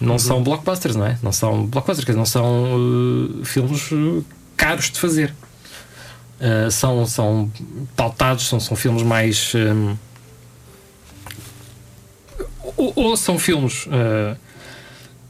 [0.00, 0.18] Não uhum.
[0.18, 1.18] são blockbusters, não é?
[1.22, 3.90] Não são blockbusters, não são uh, filmes
[4.56, 5.34] caros de fazer.
[6.40, 7.50] Uh, são, são
[7.94, 9.52] pautados, são, são filmes mais.
[9.54, 9.96] Um,
[12.76, 14.36] ou, ou, são filmes uh,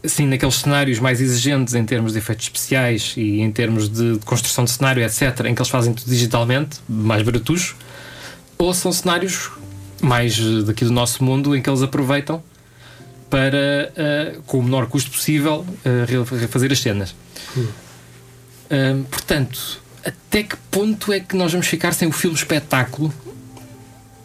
[0.03, 4.25] assim, naqueles cenários mais exigentes em termos de efeitos especiais e em termos de, de
[4.25, 7.75] construção de cenário, etc., em que eles fazem tudo digitalmente, mais baratos,
[8.57, 9.51] ou são cenários
[10.01, 12.43] mais daqui do nosso mundo em que eles aproveitam
[13.35, 13.93] para,
[14.39, 17.16] uh, com o menor custo possível, uh, fazer as cenas.
[17.57, 17.66] Hum.
[18.70, 23.12] Uh, portanto, até que ponto é que nós vamos ficar sem o filme espetáculo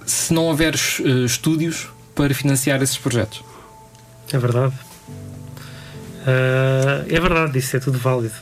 [0.05, 3.43] se não houver uh, estúdios para financiar esses projetos?
[4.31, 4.75] É verdade.
[7.07, 8.35] É verdade, isso é tudo válido.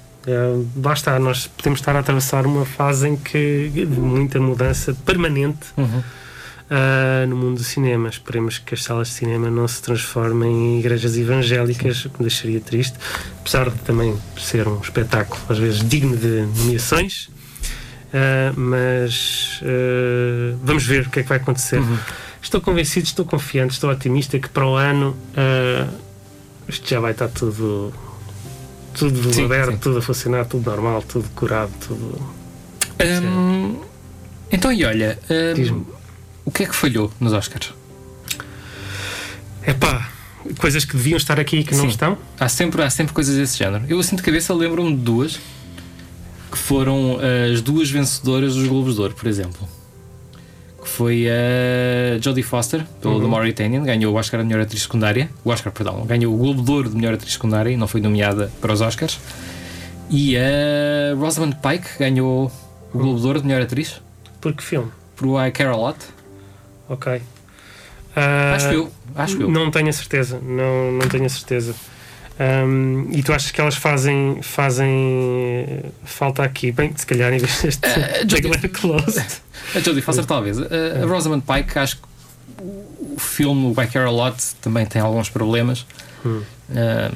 [0.93, 6.03] Está, nós podemos estar a atravessar uma fase em que de muita mudança permanente uhum.
[6.70, 8.09] Uh, no mundo do cinema.
[8.09, 12.28] Esperemos que as salas de cinema não se transformem em igrejas evangélicas, o que me
[12.28, 12.97] deixaria triste,
[13.39, 17.30] apesar de também ser um espetáculo às vezes digno de nomeações.
[18.07, 21.80] Uh, mas uh, vamos ver o que é que vai acontecer.
[21.80, 21.97] Uhum.
[22.41, 25.18] Estou convencido, estou confiante, estou otimista que para o ano
[26.68, 27.93] isto já vai estar tudo,
[28.93, 29.78] tudo sim, aberto, sim.
[29.78, 32.38] tudo a funcionar, tudo normal, tudo curado, tudo.
[33.01, 33.82] Um,
[34.51, 35.86] então, e olha, um,
[36.48, 37.74] o que é que falhou nos Oscars?
[39.64, 40.10] É pá,
[40.58, 41.82] coisas que deviam estar aqui e que sim.
[41.82, 42.18] não estão.
[42.39, 43.84] Há sempre, há sempre coisas desse género.
[43.89, 45.38] Eu assim de cabeça lembro-me de duas
[46.50, 47.20] que foram
[47.52, 49.68] as duas vencedoras dos Globos de Ouro, por exemplo.
[50.82, 53.24] Que foi a Jodie Foster, pelo uhum.
[53.24, 55.30] The Mauritanian, ganhou o Oscar de melhor atriz secundária.
[55.43, 58.00] O Oscar, perdão, ganhou o Globo de Ouro de melhor atriz secundária e não foi
[58.00, 59.20] nomeada para os Oscars.
[60.10, 62.50] E a Rosamund Pike ganhou
[62.93, 64.02] o Globo de Ouro de melhor atriz.
[64.39, 64.89] Por que filme?
[65.18, 65.98] Por I Care a Lot.
[66.89, 67.13] Ok.
[67.13, 69.49] Uh, acho eu, acho eu.
[69.49, 71.75] Não tenho a certeza, não, não tenho a certeza.
[72.39, 76.71] Um, e tu achas que elas fazem, fazem falta aqui?
[76.71, 79.23] Bem, se calhar em vez deste uh, Jodie, Close.
[79.75, 80.59] A Jodie Foster, talvez.
[80.59, 80.67] Uh,
[81.03, 82.03] a Rosamund Pike, acho que
[82.59, 85.85] o filme By Care a Lot também tem alguns problemas.
[86.25, 86.43] Hum.
[86.69, 87.11] Uh,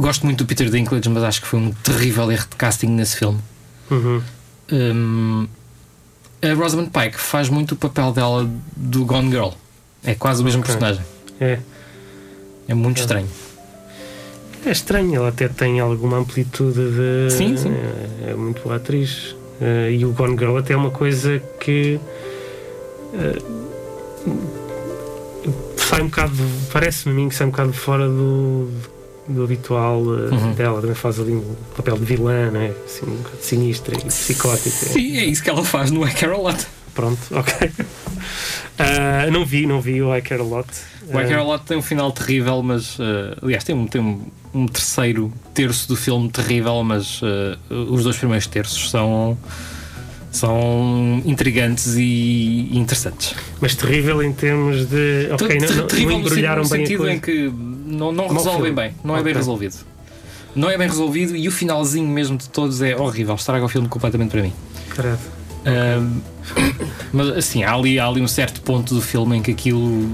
[0.00, 3.16] gosto muito do Peter Dinklage, mas acho que foi um terrível erro de casting nesse
[3.16, 3.40] filme.
[3.90, 4.22] Uhum.
[4.72, 5.48] Um,
[6.42, 9.50] a Rosamund Pike faz muito o papel dela do Gone Girl.
[10.04, 10.74] É quase o mesmo okay.
[10.74, 11.04] personagem.
[11.40, 11.58] É.
[12.68, 13.00] É muito é.
[13.00, 13.28] estranho.
[14.64, 17.30] É estranho, ela até tem alguma amplitude de.
[17.30, 17.72] Sim, sim.
[18.26, 19.36] É, é muito boa atriz.
[19.60, 22.00] Uh, e o Gone Girl até é uma coisa que.
[23.12, 23.62] Uh,
[25.76, 26.32] sai um bocado.
[26.72, 28.91] Parece-me a mim que sai um bocado fora do, do
[29.42, 30.52] habitual uh, uhum.
[30.54, 30.80] dela.
[30.80, 32.72] Também faz ali um papel de vilã, né?
[32.84, 34.70] assim, um sinistra e psicótica.
[34.70, 36.66] Sim, é isso que ela faz no I Care a Lot.
[36.94, 37.68] Pronto, ok.
[37.68, 40.68] Uh, não vi, não vi o I Care a Lot.
[41.06, 42.98] O I Care a Lot tem um final terrível, mas.
[42.98, 44.20] Uh, aliás, tem, um, tem um,
[44.54, 47.58] um, terceiro terço do filme terrível, mas uh,
[47.90, 49.36] os dois primeiros terços são.
[50.30, 53.34] São intrigantes e interessantes.
[53.60, 55.28] Mas terrível em termos de.
[55.30, 57.52] Ok, não, não, terrível não embrulharam no bem sentido em que
[57.92, 59.76] não, não resolvem bem, não é bem resolvido.
[60.54, 63.88] Não é bem resolvido e o finalzinho mesmo de todos é horrível, estraga o filme
[63.88, 64.52] completamente para mim.
[64.90, 65.18] Caralho.
[65.64, 66.20] Um,
[67.12, 70.10] mas assim, há ali, há ali um certo ponto do filme em que aquilo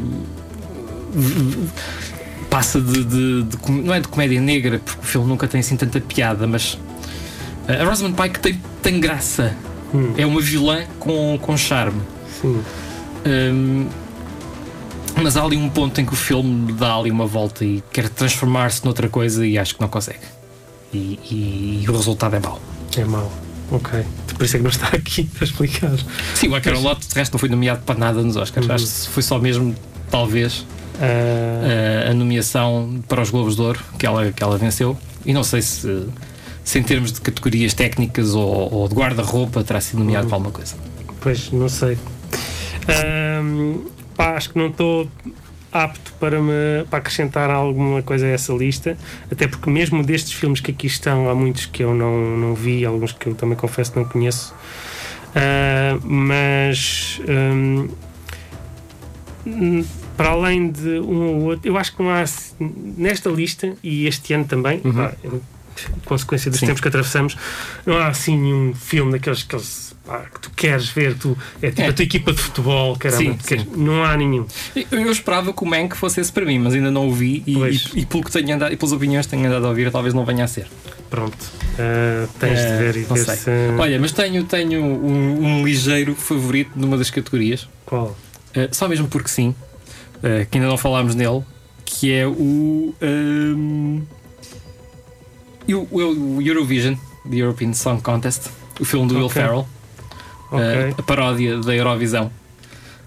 [2.51, 5.76] passa de, de, de, não é de comédia negra, porque o filme nunca tem assim
[5.76, 6.79] tanta piada, mas
[7.66, 9.55] a Rosamund Pike tem, tem graça.
[9.95, 10.12] Hum.
[10.16, 12.01] É uma vilã com, com charme.
[12.41, 12.62] Sim.
[13.26, 13.87] Um,
[15.23, 18.09] mas há ali um ponto em que o filme dá ali uma volta e quer
[18.09, 20.21] transformar-se noutra coisa e acho que não consegue.
[20.93, 22.61] E, e, e o resultado é mau.
[22.97, 23.31] É mau.
[23.71, 24.03] Ok.
[24.35, 25.93] Por isso é que não está aqui para explicar.
[26.35, 28.66] Sim, o A Carol Lot, de resto, não foi nomeado para nada nos Oscars.
[28.66, 28.75] Uhum.
[28.75, 29.75] Acho que foi só mesmo,
[30.11, 30.61] talvez,
[30.95, 32.11] uh...
[32.11, 34.97] a nomeação para os Globos de Ouro que ela, que ela venceu.
[35.27, 36.07] E não sei se,
[36.64, 40.29] se em termos de categorias técnicas ou, ou de guarda-roupa terá sido nomeado uhum.
[40.29, 40.75] para alguma coisa.
[41.21, 41.99] Pois, não sei.
[42.89, 43.85] Um,
[44.19, 45.09] pá, acho que não estou
[45.71, 48.99] apto para, me, para acrescentar alguma coisa a essa lista,
[49.31, 52.85] até porque mesmo destes filmes que aqui estão, há muitos que eu não, não vi,
[52.85, 54.53] alguns que eu também confesso não conheço,
[55.31, 57.89] uh, mas um,
[60.16, 62.25] para além de um ou outro, eu acho que não há
[62.59, 64.93] nesta lista, e este ano também, uhum.
[64.93, 65.12] pá,
[66.07, 66.66] consequência dos Sim.
[66.66, 67.37] tempos que atravessamos,
[67.87, 71.83] não há assim nenhum filme daqueles que eles que tu queres ver, tu, é tipo
[71.83, 71.89] é.
[71.89, 73.71] a tua equipa de futebol, caramba, sim, queres, sim.
[73.77, 74.47] não há nenhum.
[74.75, 77.43] Eu, eu, esperava que o Mank fosse esse para mim, mas ainda não o vi
[77.47, 79.91] e, e, e, pelo que tenho andado, e pelas opiniões que tenho andado a ouvir,
[79.91, 80.67] talvez não venha a ser.
[81.11, 83.37] Pronto, uh, tens uh, de ver e ver sei.
[83.37, 83.51] se.
[83.79, 87.69] Olha, mas tenho, tenho um, um, ligeiro favorito numa das categorias.
[87.85, 88.17] Qual?
[88.57, 89.55] Uh, só mesmo porque sim,
[90.51, 91.43] que ainda não falámos nele,
[91.85, 92.95] que é o.
[93.01, 94.03] Um,
[95.69, 96.95] o, o Eurovision,
[97.29, 98.49] the European Song Contest,
[98.81, 99.23] o filme do okay.
[99.23, 99.78] Will Ferrell
[100.51, 100.94] okay.
[100.96, 102.30] a paródia da Eurovisão.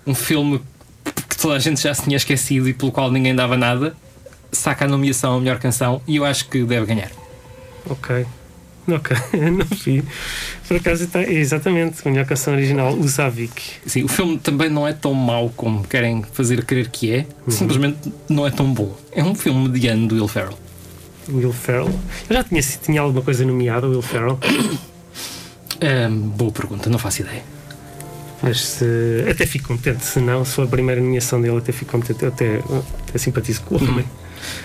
[0.06, 0.62] Um filme
[1.30, 3.96] que toda a gente já se tinha esquecido e pelo qual ninguém dava nada,
[4.52, 7.12] saca a nomeação a melhor canção e eu acho que deve ganhar.
[7.90, 8.26] Ok.
[8.88, 9.16] Ok,
[9.52, 10.04] não vi.
[10.68, 11.22] Por acaso está.
[11.22, 13.62] Exatamente, a melhor canção original, o Savik.
[13.86, 17.52] Sim, o filme também não é tão mau como querem fazer crer que é, uhum.
[17.52, 18.96] simplesmente não é tão bom.
[19.12, 20.58] É um filme mediano do Will Ferrell.
[21.30, 21.90] Will Ferrell?
[22.30, 24.40] Eu já tinha, tinha alguma coisa nomeada, Will Ferrell?
[26.36, 27.44] boa pergunta, não faço ideia.
[28.42, 31.92] Mas se, até fico contente, se não, se for a primeira nomeação dele, até fico
[31.92, 32.60] contente, eu até,
[33.08, 34.06] até simpatizo com o homem.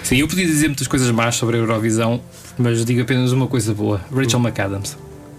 [0.03, 2.23] Sim, eu podia dizer muitas coisas más sobre a Eurovisão,
[2.57, 4.47] mas digo apenas uma coisa boa: Rachel hum.
[4.47, 4.97] McAdams.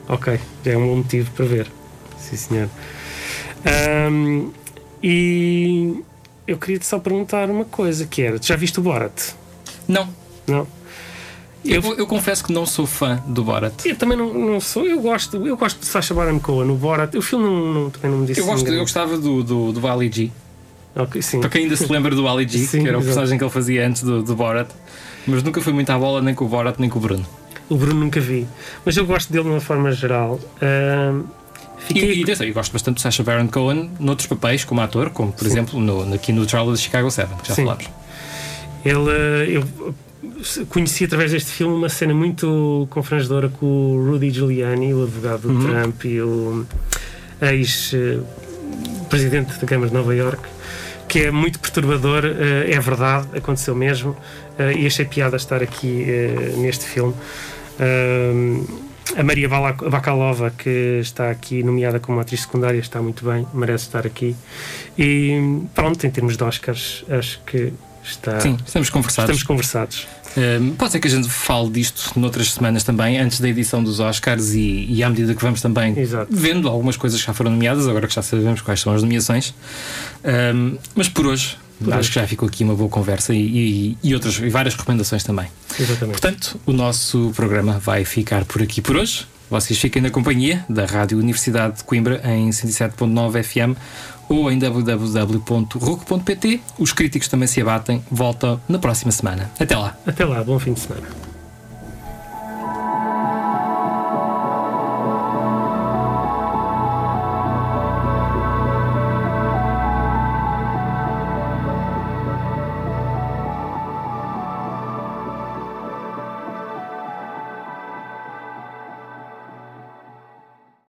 [0.07, 1.67] Ok, já é um bom motivo para ver.
[2.19, 2.69] Sim, senhor.
[4.11, 4.51] Um,
[5.01, 6.03] e
[6.47, 9.34] eu queria te só perguntar uma coisa: que era, já viste o Borat?
[9.88, 10.07] Não.
[10.45, 10.67] Não?
[11.66, 13.86] Eu, eu, confesso que não sou fã do Borat.
[13.86, 14.86] Eu também não, não sou.
[14.86, 17.14] Eu gosto, eu gosto de Sacha Baron Cohen no Borat.
[17.16, 18.39] O filme não, não, também não me disse.
[18.39, 20.32] Eu, gosto, eu gostava do, do, do Ali G.
[20.95, 21.39] Okay, sim.
[21.39, 23.51] Para quem ainda se lembra do Ali G, sim, que era o personagem que ele
[23.51, 24.70] fazia antes do, do Borat.
[25.28, 27.26] Mas nunca fui muito à bola nem com o Borat nem com o Bruno.
[27.70, 28.47] O Bruno nunca vi.
[28.86, 30.39] Mas eu gosto dele de uma forma geral.
[30.62, 31.26] Uh,
[31.80, 32.24] fiquei...
[32.24, 35.43] E, e eu gosto bastante do Sacha Baron Cohen noutros papéis, como ator, como por
[35.43, 35.51] sim.
[35.51, 37.64] exemplo no, aqui no Trial of Chicago 7, que já sim.
[37.64, 37.89] falámos.
[38.86, 39.93] Ele, eh, eu
[40.69, 45.49] conheci através deste filme uma cena muito confrangedora com o Rudy Giuliani, o advogado do
[45.49, 45.65] uhum.
[45.65, 46.65] Trump e o
[47.41, 50.47] ex-presidente da Câmara de Nova York,
[51.07, 54.17] que é muito perturbador, eh, é verdade, aconteceu mesmo,
[54.57, 57.13] eh, e achei piada estar aqui eh, neste filme.
[59.15, 64.05] A Maria Bakalova, que está aqui nomeada como atriz secundária, está muito bem, merece estar
[64.05, 64.36] aqui.
[64.97, 67.71] E pronto, em termos de Oscars, acho que
[68.03, 68.41] está.
[68.41, 69.30] Sim, estamos conversados.
[69.30, 70.07] Estamos conversados
[70.77, 74.53] pode ser que a gente fale disto noutras semanas também, antes da edição dos Oscars
[74.53, 76.27] e, e à medida que vamos também Exato.
[76.29, 79.53] vendo algumas coisas que já foram nomeadas, agora que já sabemos quais são as nomeações.
[80.53, 82.09] Um, mas por hoje, por acho hoje.
[82.09, 85.47] que já ficou aqui uma boa conversa e, e, e, outras, e várias recomendações também.
[85.79, 86.19] Exatamente.
[86.19, 89.25] Portanto, o nosso programa vai ficar por aqui por hoje.
[89.49, 93.79] Vocês fiquem na companhia da Rádio Universidade de Coimbra em 107.9 FM
[94.30, 95.01] ou em www.ruc.pt.
[96.78, 98.03] Os críticos também se abatem.
[98.09, 99.51] Volta na próxima semana.
[99.59, 99.97] Até lá.
[100.05, 100.43] Até lá.
[100.43, 101.26] Bom fim de semana.